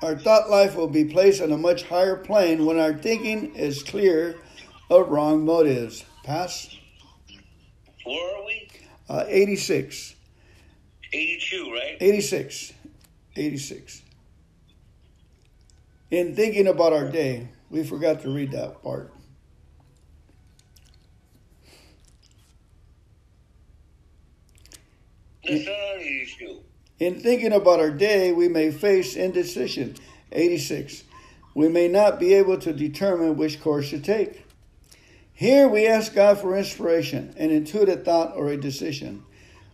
[0.02, 3.82] Our thought life will be placed on a much higher plane when our thinking is
[3.82, 4.36] clear
[4.90, 6.05] of wrong motives.
[6.23, 6.77] Pass.
[8.05, 8.69] Where are we?
[9.09, 10.15] Uh, 86.
[11.12, 11.97] 82, right?
[12.01, 12.73] 86.
[13.36, 14.03] 86.
[16.11, 19.12] In thinking about our day, we forgot to read that part.
[25.44, 26.61] That's not on 82.
[27.01, 29.97] In thinking about our day, we may face indecision.
[30.31, 31.03] 86.
[31.55, 34.41] We may not be able to determine which course to take.
[35.43, 39.24] Here we ask God for inspiration, an intuitive thought, or a decision.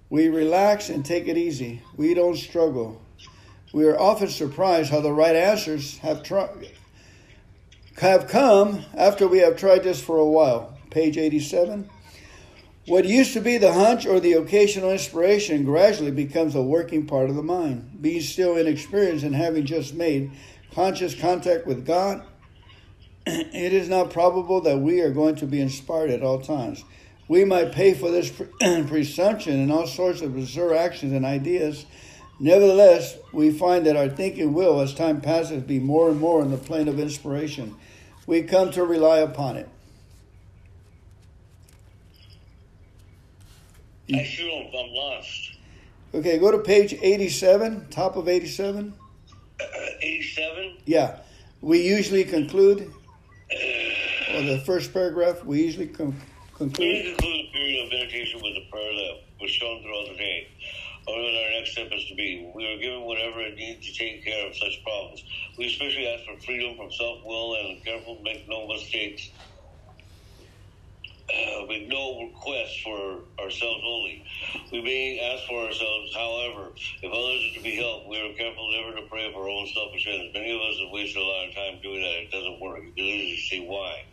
[0.09, 1.82] We relax and take it easy.
[1.95, 3.03] We don't struggle.
[3.74, 6.27] We are often surprised how the right answers have,
[7.99, 10.74] have come after we have tried this for a while.
[10.89, 11.90] Page 87.
[12.86, 17.28] What used to be the hunch or the occasional inspiration gradually becomes a working part
[17.28, 17.99] of the mind.
[18.01, 20.31] Being still inexperienced and having just made
[20.73, 22.24] conscious contact with God,
[23.53, 26.85] it is not probable that we are going to be inspired at all times.
[27.29, 28.31] We might pay for this
[28.61, 31.85] presumption and all sorts of absurd actions and ideas
[32.41, 36.51] Nevertheless, we find that our thinking will, as time passes, be more and more in
[36.51, 37.75] the plane of inspiration.
[38.27, 39.69] We come to rely upon it.
[44.15, 45.57] I sure don't, I'm lost.
[46.15, 48.95] Okay, go to page 87, top of 87.
[49.61, 49.65] Uh,
[50.01, 50.77] 87?
[50.87, 51.19] Yeah.
[51.61, 52.91] We usually conclude,
[54.35, 57.05] or the first paragraph, we usually com- We conclude.
[57.07, 60.49] conclude the period of meditation with a prayer that was shown throughout the day.
[61.09, 62.51] Our next step is to be.
[62.55, 65.25] We are given whatever it needs to take care of such problems.
[65.59, 69.31] We especially ask for freedom from self will and careful make no mistakes.
[71.29, 74.25] Uh, with no request for ourselves only.
[74.73, 76.73] We may ask for ourselves, however,
[77.03, 79.69] if others are to be helped, we are careful never to pray for our own
[79.69, 80.33] selfish ends.
[80.35, 82.17] Many of us have wasted a lot of time doing that.
[82.25, 82.81] It doesn't work.
[82.81, 84.08] You can easily see why.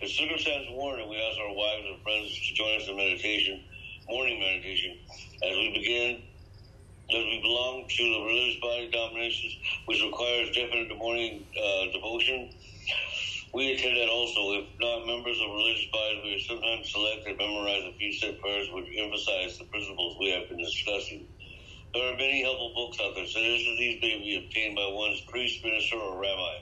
[0.00, 3.62] If circumstances warrant we ask our wives and friends to join us in meditation,
[4.08, 4.98] morning meditation,
[5.44, 6.10] as we begin,
[7.12, 12.50] as we belong to the religious body dominations, which requires definite morning uh, devotion.
[13.54, 14.60] We attend that also.
[14.60, 18.68] If not members of religious bodies, we sometimes select and memorize a few set prayers
[18.72, 21.28] which emphasize the principles we have been discussing.
[21.94, 23.26] There are many helpful books out there.
[23.26, 26.54] Suggestions these may be obtained by one's priest, minister, or rabbi.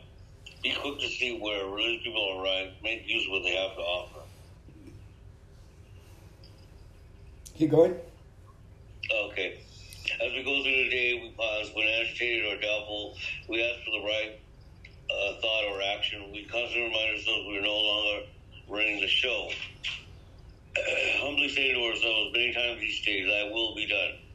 [0.62, 2.72] Be quick to see where religious people arrive.
[2.82, 4.20] Make use of what they have to offer.
[7.56, 7.94] Keep going.
[9.10, 9.60] Okay.
[10.20, 11.70] As we go through the day, we pause.
[11.74, 13.16] When agitated or doubtful,
[13.48, 14.40] we ask for the right
[15.10, 16.30] uh, thought or action.
[16.32, 18.26] We constantly remind ourselves we're no longer
[18.68, 19.48] running the show.
[21.20, 24.29] Humbly say to ourselves many times each day, Thy will be done.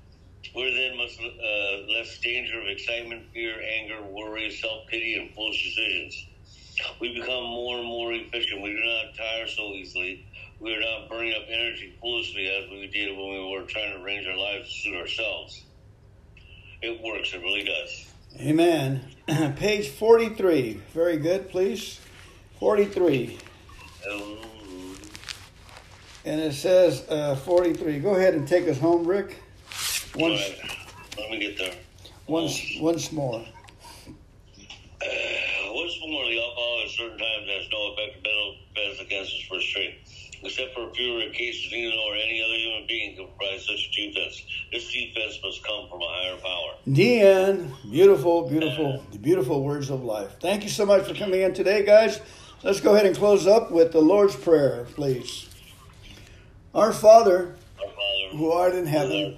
[0.53, 5.63] We're then much uh, less danger of excitement, fear, anger, worry, self pity, and foolish
[5.63, 6.25] decisions.
[6.99, 8.61] we become more and more efficient.
[8.61, 10.25] We do not tire so easily.
[10.59, 14.03] We are not burning up energy foolishly as we did when we were trying to
[14.03, 15.63] arrange our lives to suit ourselves.
[16.81, 17.33] It works.
[17.33, 18.11] It really does.
[18.39, 19.01] Amen.
[19.57, 20.81] Page 43.
[20.93, 21.99] Very good, please.
[22.59, 23.37] 43.
[24.11, 24.37] Um,
[26.25, 27.99] And it says uh, 43.
[27.99, 29.41] Go ahead and take us home, Rick.
[30.17, 30.77] Once, right.
[31.19, 31.73] Let me get there.
[32.27, 33.39] once, once more.
[33.39, 35.05] Uh,
[35.73, 39.59] Once more, the alcohol at certain times has no effective mental defense against us for
[39.61, 39.97] strength.
[40.43, 43.89] Except for a few rare cases, neither or any other human being can provide such
[43.91, 44.43] a defense.
[44.71, 46.75] This defense must come from a higher power.
[46.87, 50.35] Deanne, beautiful, beautiful, the beautiful words of life.
[50.39, 52.19] Thank you so much for coming in today, guys.
[52.63, 55.49] Let's go ahead and close up with the Lord's Prayer, please.
[56.75, 59.37] Our Father, Our Father, who art in heaven,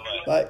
[0.25, 0.47] Bye.